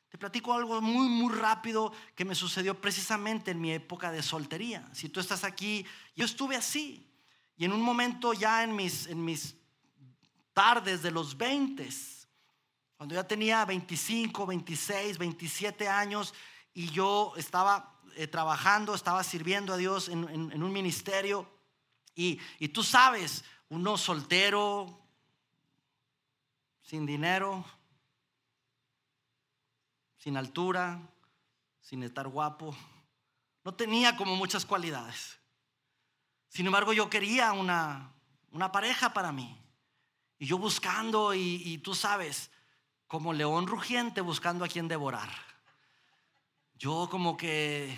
Te 0.10 0.18
platico 0.20 0.54
algo 0.54 0.80
muy, 0.80 1.10
muy 1.10 1.34
rápido 1.34 1.92
que 2.14 2.24
me 2.24 2.36
sucedió 2.36 2.80
precisamente 2.80 3.50
en 3.50 3.60
mi 3.60 3.72
época 3.72 4.12
de 4.12 4.22
soltería. 4.22 4.88
Si 4.94 5.10
tú 5.10 5.20
estás 5.20 5.44
aquí, 5.44 5.84
yo 6.16 6.24
estuve 6.24 6.56
así. 6.56 7.12
Y 7.58 7.66
en 7.66 7.74
un 7.74 7.82
momento 7.82 8.34
ya 8.34 8.64
en 8.64 8.76
mis, 8.76 9.08
en 9.08 9.26
mis 9.26 9.56
tardes 10.54 11.02
de 11.02 11.10
los 11.10 11.36
20, 11.36 11.90
cuando 12.96 13.16
ya 13.16 13.28
tenía 13.28 13.66
25, 13.66 14.46
26, 14.46 15.18
27 15.18 15.90
años 15.90 16.36
y 16.76 16.92
yo 16.92 17.34
estaba 17.38 18.00
eh, 18.18 18.28
trabajando, 18.28 18.94
estaba 18.94 19.24
sirviendo 19.24 19.74
a 19.74 19.78
Dios 19.78 20.10
en, 20.10 20.24
un 20.64 20.72
ministerio. 20.72 21.52
Y, 22.14 22.40
y, 22.60 22.68
tú 22.68 22.84
sabes, 22.84 23.44
uno 23.70 23.98
soltero, 23.98 25.01
sin 26.92 27.06
dinero, 27.06 27.64
sin 30.18 30.36
altura, 30.36 31.00
sin 31.80 32.04
estar 32.04 32.28
guapo, 32.28 32.76
no 33.64 33.74
tenía 33.74 34.18
como 34.18 34.36
muchas 34.36 34.66
cualidades. 34.66 35.40
Sin 36.50 36.66
embargo, 36.66 36.92
yo 36.92 37.10
quería 37.10 37.54
una, 37.54 38.12
una 38.52 38.74
pareja 38.74 39.14
para 39.14 39.32
mí. 39.32 39.58
Y 40.38 40.48
yo 40.48 40.58
buscando, 40.58 41.34
y, 41.34 41.62
y 41.64 41.78
tú 41.78 41.96
sabes, 41.96 42.52
como 43.08 43.32
león 43.32 43.68
rugiente 43.68 44.20
buscando 44.20 44.66
a 44.66 44.68
quien 44.68 44.90
devorar 44.90 45.30
yo 46.76 47.08
como 47.10 47.38
que, 47.38 47.96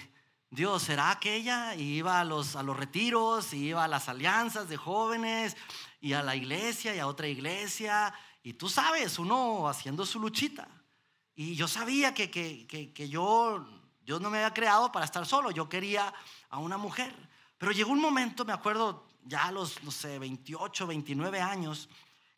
Dios, 0.52 0.84
¿será 0.84 1.18
que 1.20 1.38
ella 1.38 1.74
iba 1.74 2.20
a 2.20 2.26
los, 2.26 2.56
a 2.58 2.62
los 2.62 2.78
retiros, 2.78 3.54
y 3.54 3.70
iba 3.70 3.86
a 3.86 3.88
las 3.88 4.08
alianzas 4.08 4.70
de 4.70 4.78
jóvenes, 4.78 5.58
y 6.00 6.14
a 6.14 6.22
la 6.22 6.36
iglesia, 6.36 6.94
y 6.94 7.00
a 7.00 7.08
otra 7.08 7.28
iglesia? 7.28 8.14
Y 8.44 8.54
tú 8.54 8.68
sabes, 8.68 9.18
uno 9.18 9.70
haciendo 9.70 10.06
su 10.06 10.20
luchita. 10.20 10.68
Y 11.34 11.56
yo 11.56 11.68
sabía 11.68 12.14
que, 12.14 12.30
que, 12.30 12.68
que, 12.68 13.10
yo, 13.10 13.66
yo 14.02 14.20
no 14.20 14.30
me 14.30 14.40
había 14.40 14.54
creado 14.54 14.92
para 14.92 15.06
estar 15.06 15.26
solo, 15.26 15.50
yo 15.50 15.70
quería 15.70 16.14
a 16.50 16.60
una 16.60 16.78
mujer. 16.78 17.16
Pero 17.58 17.72
llegó 17.72 17.92
un 17.92 18.02
momento, 18.02 18.44
me 18.44 18.52
acuerdo, 18.52 19.08
ya 19.24 19.46
a 19.46 19.52
los, 19.52 19.82
no 19.84 19.92
sé, 19.92 20.20
28, 20.20 20.86
29 20.86 21.42
años, 21.42 21.90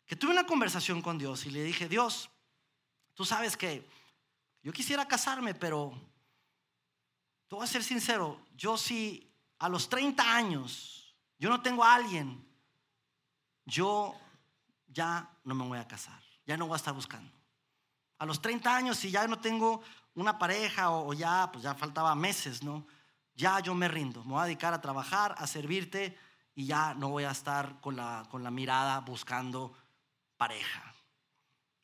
que 0.06 0.14
tuve 0.14 0.30
una 0.30 0.46
conversación 0.46 1.02
con 1.02 1.18
Dios 1.18 1.44
y 1.44 1.50
le 1.50 1.64
dije, 1.64 1.88
Dios, 1.88 2.30
tú 3.12 3.24
sabes 3.24 3.56
que 3.56 3.84
yo 4.62 4.72
quisiera 4.72 5.08
casarme, 5.08 5.54
pero 5.54 5.92
te 7.48 7.56
voy 7.56 7.64
a 7.64 7.68
ser 7.68 7.82
sincero, 7.82 8.40
yo 8.56 8.78
si 8.78 9.28
a 9.58 9.68
los 9.68 9.88
30 9.88 10.36
años 10.36 11.16
yo 11.38 11.48
no 11.48 11.60
tengo 11.60 11.82
a 11.82 11.94
alguien, 11.94 12.46
yo 13.64 14.14
ya 14.96 15.30
no 15.44 15.54
me 15.54 15.66
voy 15.66 15.78
a 15.78 15.86
casar, 15.86 16.18
ya 16.46 16.56
no 16.56 16.66
voy 16.66 16.72
a 16.74 16.78
estar 16.78 16.94
buscando. 16.94 17.30
A 18.18 18.24
los 18.24 18.40
30 18.40 18.74
años, 18.74 18.96
si 18.96 19.10
ya 19.10 19.28
no 19.28 19.38
tengo 19.38 19.82
una 20.14 20.38
pareja 20.38 20.90
o, 20.90 21.12
ya, 21.12 21.50
pues 21.52 21.64
ya 21.64 21.74
faltaba 21.74 22.14
meses, 22.14 22.62
¿no? 22.62 22.86
Ya 23.34 23.60
yo 23.60 23.74
me 23.74 23.88
rindo, 23.88 24.24
me 24.24 24.32
voy 24.32 24.40
a 24.40 24.46
dedicar 24.46 24.72
a 24.72 24.80
trabajar, 24.80 25.34
a 25.36 25.46
servirte 25.46 26.18
y 26.54 26.64
ya 26.64 26.94
no 26.94 27.10
voy 27.10 27.24
a 27.24 27.30
estar 27.30 27.78
con 27.82 27.94
la, 27.94 28.26
con 28.30 28.42
la 28.42 28.50
mirada 28.50 29.00
buscando 29.00 29.74
pareja. 30.38 30.94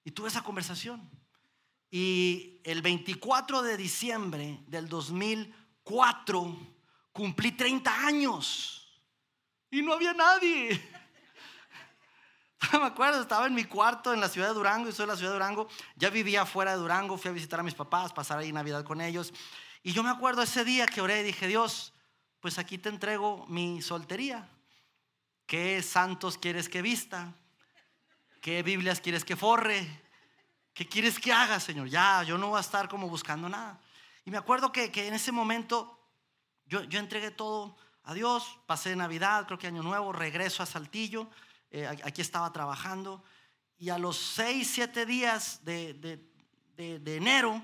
Y 0.04 0.12
tuve 0.12 0.28
esa 0.28 0.42
conversación. 0.42 1.10
Y 1.90 2.62
el 2.64 2.80
24 2.80 3.60
de 3.60 3.76
diciembre 3.76 4.64
del 4.68 4.88
2004 4.88 6.56
cumplí 7.12 7.52
30 7.52 8.06
años 8.06 8.82
y 9.70 9.82
no 9.82 9.92
había 9.92 10.14
nadie. 10.14 10.80
Me 12.72 12.86
acuerdo, 12.86 13.20
estaba 13.20 13.46
en 13.46 13.54
mi 13.54 13.64
cuarto 13.64 14.12
en 14.12 14.20
la 14.20 14.28
ciudad 14.28 14.48
de 14.48 14.54
Durango, 14.54 14.88
y 14.88 14.92
soy 14.92 15.06
de 15.06 15.12
la 15.12 15.16
ciudad 15.16 15.32
de 15.32 15.38
Durango. 15.38 15.68
Ya 15.96 16.10
vivía 16.10 16.46
fuera 16.46 16.72
de 16.72 16.78
Durango, 16.78 17.18
fui 17.18 17.30
a 17.30 17.34
visitar 17.34 17.60
a 17.60 17.62
mis 17.62 17.74
papás, 17.74 18.12
pasar 18.12 18.38
ahí 18.38 18.52
Navidad 18.52 18.84
con 18.84 19.00
ellos. 19.00 19.32
Y 19.82 19.92
yo 19.92 20.02
me 20.02 20.10
acuerdo 20.10 20.42
ese 20.42 20.64
día 20.64 20.86
que 20.86 21.00
oré 21.00 21.20
y 21.20 21.24
dije, 21.24 21.46
Dios, 21.48 21.92
pues 22.40 22.58
aquí 22.58 22.78
te 22.78 22.88
entrego 22.88 23.46
mi 23.48 23.82
soltería. 23.82 24.48
¿Qué 25.46 25.82
santos 25.82 26.38
quieres 26.38 26.68
que 26.68 26.82
vista? 26.82 27.34
¿Qué 28.40 28.62
Biblias 28.62 29.00
quieres 29.00 29.24
que 29.24 29.36
forre? 29.36 30.02
¿Qué 30.72 30.88
quieres 30.88 31.18
que 31.18 31.32
haga, 31.32 31.60
Señor? 31.60 31.88
Ya, 31.88 32.22
yo 32.22 32.38
no 32.38 32.48
voy 32.48 32.58
a 32.58 32.60
estar 32.60 32.88
como 32.88 33.08
buscando 33.08 33.48
nada. 33.48 33.80
Y 34.24 34.30
me 34.30 34.38
acuerdo 34.38 34.70
que, 34.72 34.90
en 34.94 35.14
ese 35.14 35.32
momento 35.32 35.98
yo, 36.66 36.84
yo, 36.84 37.00
entregué 37.00 37.30
todo 37.32 37.76
a 38.04 38.14
Dios, 38.14 38.58
pasé 38.66 38.94
Navidad, 38.96 39.46
creo 39.46 39.58
que 39.58 39.66
Año 39.66 39.82
Nuevo, 39.82 40.12
regreso 40.12 40.62
a 40.62 40.66
Saltillo, 40.66 41.28
eh, 41.72 41.88
aquí 41.88 42.20
estaba 42.20 42.52
trabajando. 42.52 43.24
Y 43.78 43.90
a 43.90 43.98
los 43.98 44.16
seis, 44.16 44.70
siete 44.72 45.04
días 45.04 45.64
de, 45.64 45.94
de, 46.76 47.16
enero, 47.16 47.60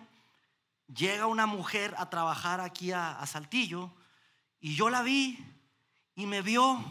llega 0.92 1.26
una 1.26 1.46
mujer 1.46 1.94
a 1.96 2.10
trabajar 2.10 2.60
aquí 2.60 2.90
a 2.90 3.24
Saltillo 3.26 3.92
y 4.58 4.74
yo 4.74 4.90
la 4.90 5.02
vi 5.02 5.38
y 6.16 6.26
me 6.26 6.42
vio 6.42 6.82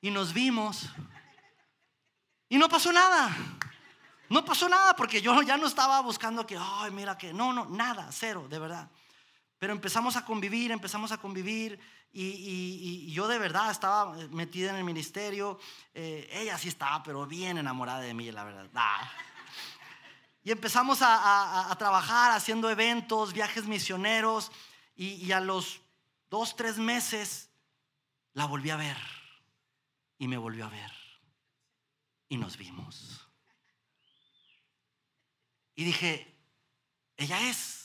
y 0.00 0.10
nos 0.10 0.32
vimos 0.32 0.88
y 2.48 2.58
no 2.58 2.68
pasó 2.68 2.92
nada. 2.92 3.36
No 4.28 4.44
pasó 4.44 4.68
nada 4.68 4.94
porque 4.94 5.22
yo 5.22 5.40
ya 5.42 5.56
no 5.56 5.66
estaba 5.66 6.00
buscando 6.00 6.46
que, 6.46 6.58
ay, 6.60 6.90
mira 6.90 7.16
que, 7.16 7.32
no, 7.32 7.52
no, 7.52 7.64
nada, 7.66 8.08
cero, 8.12 8.46
de 8.48 8.58
verdad. 8.58 8.90
Pero 9.58 9.72
empezamos 9.72 10.16
a 10.16 10.24
convivir, 10.24 10.70
empezamos 10.70 11.12
a 11.12 11.18
convivir 11.18 11.78
y, 12.12 13.10
yo 13.12 13.26
de 13.26 13.38
verdad 13.38 13.70
estaba 13.70 14.14
metida 14.30 14.70
en 14.70 14.76
el 14.76 14.84
ministerio. 14.84 15.58
Eh, 15.94 16.28
ella 16.32 16.56
sí 16.58 16.68
estaba, 16.68 17.02
pero 17.02 17.26
bien 17.26 17.58
enamorada 17.58 18.00
de 18.00 18.14
mí, 18.14 18.30
la 18.30 18.44
verdad. 18.44 19.00
Y 20.44 20.52
empezamos 20.52 21.00
a, 21.02 21.74
trabajar 21.78 22.32
haciendo 22.32 22.70
eventos, 22.70 23.32
viajes 23.32 23.66
misioneros 23.66 24.50
y 24.94 25.30
a 25.32 25.40
los 25.40 25.80
dos, 26.30 26.56
tres 26.56 26.78
meses 26.78 27.50
la 28.34 28.44
volví 28.44 28.70
a 28.70 28.76
ver 28.76 28.96
y 30.18 30.28
me 30.28 30.36
volvió 30.36 30.66
a 30.66 30.68
ver 30.68 30.92
y 32.28 32.36
nos 32.36 32.56
vimos. 32.56 33.28
Y 35.74 35.84
dije, 35.84 36.36
ella 37.16 37.40
es, 37.48 37.77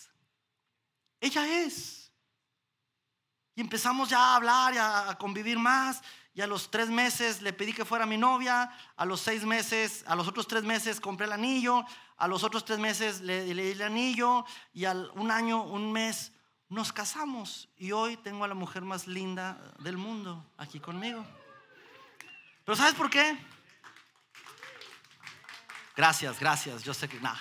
ella 1.24 1.48
es. 1.64 2.12
Y 3.56 3.62
empezamos 3.62 4.10
ya 4.10 4.20
a 4.20 4.36
hablar 4.36 4.74
y 4.74 4.78
a, 4.78 5.16
convivir 5.18 5.58
más. 5.58 6.02
Y 6.34 6.42
a 6.42 6.48
los 6.48 6.70
tres 6.70 6.90
meses 6.90 7.42
le 7.42 7.54
pedí 7.54 7.72
que 7.72 7.86
fuera 7.86 8.06
mi 8.06 8.18
novia. 8.18 8.70
A 8.98 9.06
los 9.06 9.22
seis 9.22 9.46
meses, 9.46 10.04
a 10.08 10.16
los 10.16 10.28
otros 10.28 10.48
tres 10.48 10.64
meses 10.64 11.00
compré 11.00 11.28
el 11.28 11.32
anillo. 11.32 11.86
A 12.18 12.28
los 12.28 12.44
otros 12.44 12.66
tres 12.66 12.80
meses 12.80 13.22
le, 13.22 13.46
di 13.46 13.52
el 13.72 13.82
anillo. 13.82 14.46
Y 14.74 14.84
al 14.84 15.12
un 15.14 15.32
año, 15.32 15.64
un 15.64 15.94
mes, 15.94 16.34
nos 16.68 16.92
casamos. 16.92 17.70
Y 17.78 17.94
hoy 17.94 18.18
tengo 18.18 18.44
a 18.44 18.48
la 18.50 18.56
mujer 18.56 18.82
más 18.82 19.08
linda 19.08 19.74
del 19.80 19.96
mundo 19.96 20.46
aquí 20.58 20.82
conmigo. 20.82 21.26
Pero 22.66 22.76
¿sabes 22.76 22.96
por 22.96 23.10
qué? 23.10 23.38
Gracias, 25.96 26.40
gracias. 26.40 26.84
Yo 26.84 26.94
sé 26.94 27.08
que 27.08 27.20
nada. 27.22 27.40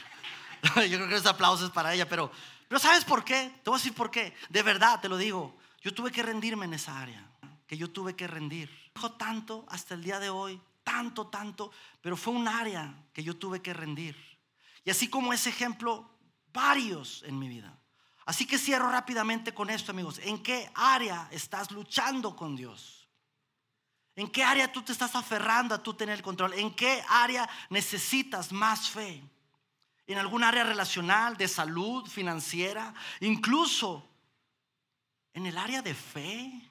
Yo 0.76 0.98
creo 0.98 1.08
que 1.08 1.16
ese 1.16 1.28
aplauso 1.28 1.64
es 1.64 1.70
para 1.72 1.92
ella, 1.94 2.08
pero, 2.08 2.30
pero 2.72 2.80
¿sabes 2.80 3.04
por 3.04 3.22
qué? 3.22 3.52
Te 3.62 3.68
voy 3.68 3.76
a 3.76 3.82
decir 3.82 3.92
por 3.92 4.10
qué. 4.10 4.34
De 4.48 4.62
verdad, 4.62 4.98
te 4.98 5.06
lo 5.06 5.18
digo. 5.18 5.58
Yo 5.82 5.92
tuve 5.92 6.10
que 6.10 6.22
rendirme 6.22 6.64
en 6.64 6.72
esa 6.72 6.98
área, 6.98 7.22
que 7.66 7.76
yo 7.76 7.90
tuve 7.90 8.16
que 8.16 8.26
rendir. 8.26 8.70
Dijo 8.94 9.12
tanto 9.12 9.66
hasta 9.68 9.92
el 9.92 10.02
día 10.02 10.18
de 10.18 10.30
hoy, 10.30 10.58
tanto, 10.82 11.26
tanto, 11.26 11.70
pero 12.00 12.16
fue 12.16 12.32
un 12.32 12.48
área 12.48 12.94
que 13.12 13.22
yo 13.22 13.36
tuve 13.36 13.60
que 13.60 13.74
rendir. 13.74 14.16
Y 14.86 14.90
así 14.90 15.08
como 15.08 15.34
ese 15.34 15.50
ejemplo, 15.50 16.08
varios 16.50 17.22
en 17.24 17.38
mi 17.38 17.46
vida. 17.46 17.78
Así 18.24 18.46
que 18.46 18.56
cierro 18.56 18.90
rápidamente 18.90 19.52
con 19.52 19.68
esto, 19.68 19.90
amigos. 19.92 20.18
¿En 20.24 20.42
qué 20.42 20.70
área 20.74 21.28
estás 21.30 21.72
luchando 21.72 22.34
con 22.34 22.56
Dios? 22.56 23.06
¿En 24.16 24.30
qué 24.30 24.44
área 24.44 24.72
tú 24.72 24.80
te 24.80 24.92
estás 24.92 25.14
aferrando 25.14 25.74
a 25.74 25.82
tú 25.82 25.92
tener 25.92 26.14
el 26.16 26.22
control? 26.22 26.54
¿En 26.54 26.74
qué 26.74 27.04
área 27.06 27.46
necesitas 27.68 28.50
más 28.50 28.88
fe? 28.88 29.22
¿En 30.06 30.18
algún 30.18 30.42
área 30.42 30.64
relacional, 30.64 31.36
de 31.36 31.48
salud, 31.48 32.06
financiera? 32.06 32.92
Incluso 33.20 34.08
en 35.34 35.46
el 35.46 35.56
área 35.56 35.82
de 35.82 35.94
fe. 35.94 36.68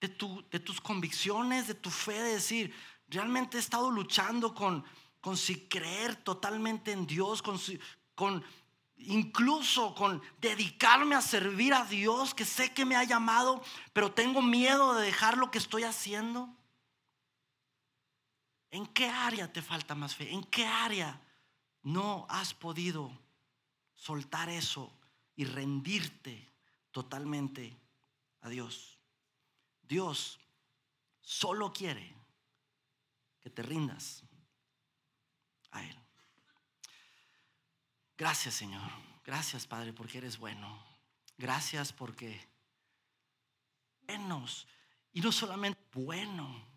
De, 0.00 0.08
tus 0.08 0.80
convicciones, 0.80 1.68
de 1.68 1.74
tu 1.74 1.88
fe, 1.88 2.14
de 2.14 2.32
decir, 2.32 2.74
realmente 3.06 3.56
he 3.56 3.60
estado 3.60 3.88
luchando 3.88 4.52
con, 4.52 4.84
con 5.20 5.36
si 5.36 5.68
creer 5.68 6.16
totalmente 6.16 6.90
en 6.90 7.06
Dios, 7.06 7.40
con, 7.40 7.60
con 8.16 8.44
incluso 8.96 9.94
con 9.94 10.20
dedicarme 10.40 11.14
a 11.14 11.20
servir 11.20 11.72
a 11.72 11.84
Dios, 11.84 12.34
que 12.34 12.44
sé 12.44 12.72
que 12.72 12.84
me 12.84 12.96
ha 12.96 13.04
llamado, 13.04 13.62
pero 13.92 14.12
tengo 14.12 14.42
miedo 14.42 14.94
de 14.94 15.06
dejar 15.06 15.38
lo 15.38 15.52
que 15.52 15.58
estoy 15.58 15.84
haciendo? 15.84 16.48
¿En 18.72 18.86
qué 18.86 19.06
área 19.06 19.52
te 19.52 19.60
falta 19.60 19.94
más 19.94 20.16
fe? 20.16 20.32
¿En 20.32 20.42
qué 20.44 20.66
área 20.66 21.20
no 21.82 22.26
has 22.30 22.54
podido 22.54 23.12
soltar 23.92 24.48
eso 24.48 24.98
y 25.36 25.44
rendirte 25.44 26.50
totalmente 26.90 27.76
a 28.40 28.48
Dios? 28.48 28.98
Dios 29.82 30.40
solo 31.20 31.70
quiere 31.70 32.16
que 33.40 33.50
te 33.50 33.62
rindas 33.62 34.22
a 35.70 35.84
Él. 35.84 35.98
Gracias 38.16 38.54
Señor. 38.54 38.90
Gracias 39.22 39.66
Padre 39.66 39.92
porque 39.92 40.16
eres 40.16 40.38
bueno. 40.38 40.82
Gracias 41.36 41.92
porque 41.92 42.48
buenos. 44.06 44.66
Y 45.12 45.20
no 45.20 45.30
solamente 45.30 45.78
bueno. 45.92 46.71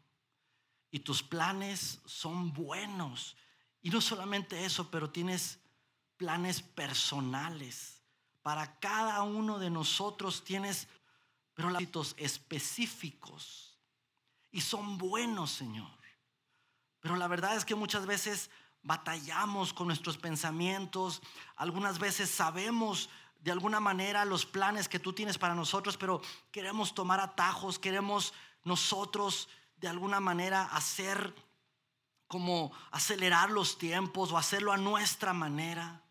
Y 0.95 0.99
tus 0.99 1.21
planes 1.21 1.99
son 2.05 2.53
buenos. 2.53 3.35
Y 3.81 3.89
no 3.89 3.99
solamente 3.99 4.63
eso, 4.63 4.89
pero 4.89 5.09
tienes 5.09 5.59
planes 6.15 6.61
personales. 6.61 8.01
Para 8.41 8.79
cada 8.79 9.21
uno 9.23 9.59
de 9.59 9.69
nosotros 9.69 10.45
tienes 10.45 10.87
propósitos 11.53 12.15
específicos. 12.17 13.77
Y 14.51 14.61
son 14.61 14.97
buenos, 14.97 15.51
Señor. 15.51 15.91
Pero 17.01 17.17
la 17.17 17.27
verdad 17.27 17.57
es 17.57 17.65
que 17.65 17.75
muchas 17.75 18.05
veces 18.05 18.49
batallamos 18.81 19.73
con 19.73 19.87
nuestros 19.87 20.17
pensamientos, 20.17 21.21
algunas 21.57 21.99
veces 21.99 22.29
sabemos 22.29 23.09
de 23.41 23.51
alguna 23.51 23.81
manera 23.81 24.23
los 24.23 24.45
planes 24.45 24.87
que 24.87 24.99
tú 24.99 25.11
tienes 25.11 25.37
para 25.37 25.55
nosotros, 25.55 25.97
pero 25.97 26.21
queremos 26.53 26.95
tomar 26.95 27.19
atajos, 27.19 27.79
queremos 27.79 28.33
nosotros 28.63 29.49
de 29.77 29.87
alguna 29.87 30.19
manera 30.19 30.63
hacer 30.63 31.33
como 32.27 32.71
acelerar 32.91 33.51
los 33.51 33.77
tiempos 33.77 34.31
o 34.31 34.37
hacerlo 34.37 34.71
a 34.71 34.77
nuestra 34.77 35.33
manera. 35.33 36.01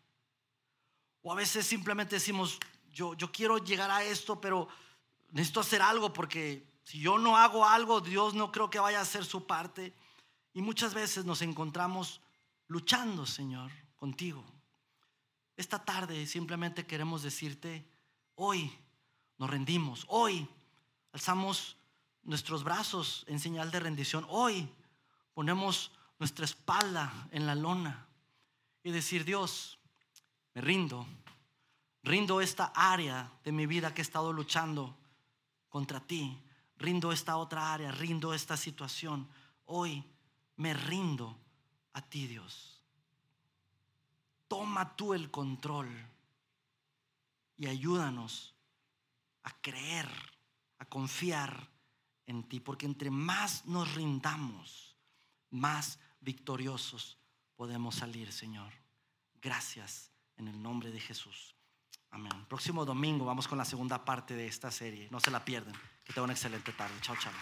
O 1.21 1.31
a 1.31 1.35
veces 1.35 1.65
simplemente 1.65 2.15
decimos, 2.15 2.59
yo, 2.91 3.13
yo 3.15 3.31
quiero 3.31 3.57
llegar 3.57 3.91
a 3.91 4.03
esto, 4.03 4.39
pero 4.39 4.67
necesito 5.31 5.59
hacer 5.59 5.81
algo 5.81 6.13
porque 6.13 6.65
si 6.83 6.99
yo 6.99 7.17
no 7.17 7.37
hago 7.37 7.65
algo, 7.65 7.99
Dios 7.99 8.33
no 8.33 8.51
creo 8.51 8.69
que 8.69 8.79
vaya 8.79 8.99
a 8.99 9.03
hacer 9.03 9.25
su 9.25 9.45
parte. 9.45 9.93
Y 10.53 10.61
muchas 10.61 10.93
veces 10.93 11.25
nos 11.25 11.41
encontramos 11.41 12.21
luchando, 12.67 13.25
Señor, 13.25 13.71
contigo. 13.97 14.43
Esta 15.57 15.83
tarde 15.83 16.27
simplemente 16.27 16.85
queremos 16.85 17.23
decirte, 17.23 17.85
hoy 18.35 18.71
nos 19.37 19.49
rendimos, 19.49 20.05
hoy 20.09 20.47
alzamos 21.11 21.77
nuestros 22.25 22.63
brazos 22.63 23.23
en 23.27 23.39
señal 23.39 23.71
de 23.71 23.79
rendición, 23.79 24.25
hoy 24.29 24.67
ponemos 25.33 25.91
nuestra 26.19 26.45
espalda 26.45 27.27
en 27.31 27.45
la 27.45 27.55
lona 27.55 28.07
y 28.83 28.91
decir, 28.91 29.23
Dios, 29.23 29.79
me 30.53 30.61
rindo, 30.61 31.07
rindo 32.03 32.41
esta 32.41 32.71
área 32.75 33.31
de 33.43 33.51
mi 33.51 33.65
vida 33.65 33.93
que 33.93 34.01
he 34.01 34.03
estado 34.03 34.33
luchando 34.33 34.97
contra 35.69 35.99
ti, 35.99 36.41
rindo 36.77 37.11
esta 37.11 37.37
otra 37.37 37.73
área, 37.73 37.91
rindo 37.91 38.33
esta 38.33 38.57
situación, 38.57 39.27
hoy 39.65 40.03
me 40.57 40.73
rindo 40.73 41.37
a 41.93 42.01
ti, 42.01 42.27
Dios. 42.27 42.83
Toma 44.47 44.95
tú 44.95 45.13
el 45.13 45.29
control 45.31 45.89
y 47.57 47.67
ayúdanos 47.67 48.53
a 49.43 49.51
creer, 49.61 50.09
a 50.79 50.85
confiar 50.85 51.74
en 52.25 52.43
ti, 52.43 52.59
porque 52.59 52.85
entre 52.85 53.09
más 53.09 53.65
nos 53.65 53.93
rindamos, 53.95 54.97
más 55.49 55.99
victoriosos 56.19 57.17
podemos 57.55 57.95
salir, 57.95 58.31
Señor. 58.31 58.73
Gracias 59.41 60.11
en 60.37 60.47
el 60.47 60.61
nombre 60.61 60.91
de 60.91 60.99
Jesús. 60.99 61.55
Amén. 62.11 62.45
Próximo 62.47 62.85
domingo 62.85 63.25
vamos 63.25 63.47
con 63.47 63.57
la 63.57 63.65
segunda 63.65 64.05
parte 64.05 64.35
de 64.35 64.47
esta 64.47 64.71
serie. 64.71 65.07
No 65.11 65.19
se 65.19 65.31
la 65.31 65.43
pierden. 65.43 65.73
Que 66.03 66.13
tengan 66.13 66.25
una 66.25 66.33
excelente 66.33 66.71
tarde. 66.71 66.93
Chao, 67.01 67.15
chao. 67.17 67.33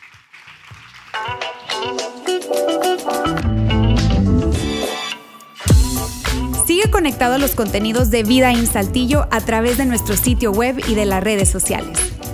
Sigue 6.66 6.90
conectado 6.90 7.36
a 7.36 7.38
los 7.38 7.56
contenidos 7.56 8.10
de 8.10 8.24
Vida 8.24 8.52
en 8.52 8.66
Saltillo 8.66 9.28
a 9.32 9.42
través 9.42 9.78
de 9.78 9.86
nuestro 9.86 10.18
sitio 10.18 10.52
web 10.52 10.82
y 10.88 10.96
de 10.96 11.06
las 11.06 11.24
redes 11.24 11.50
sociales. 11.50 12.13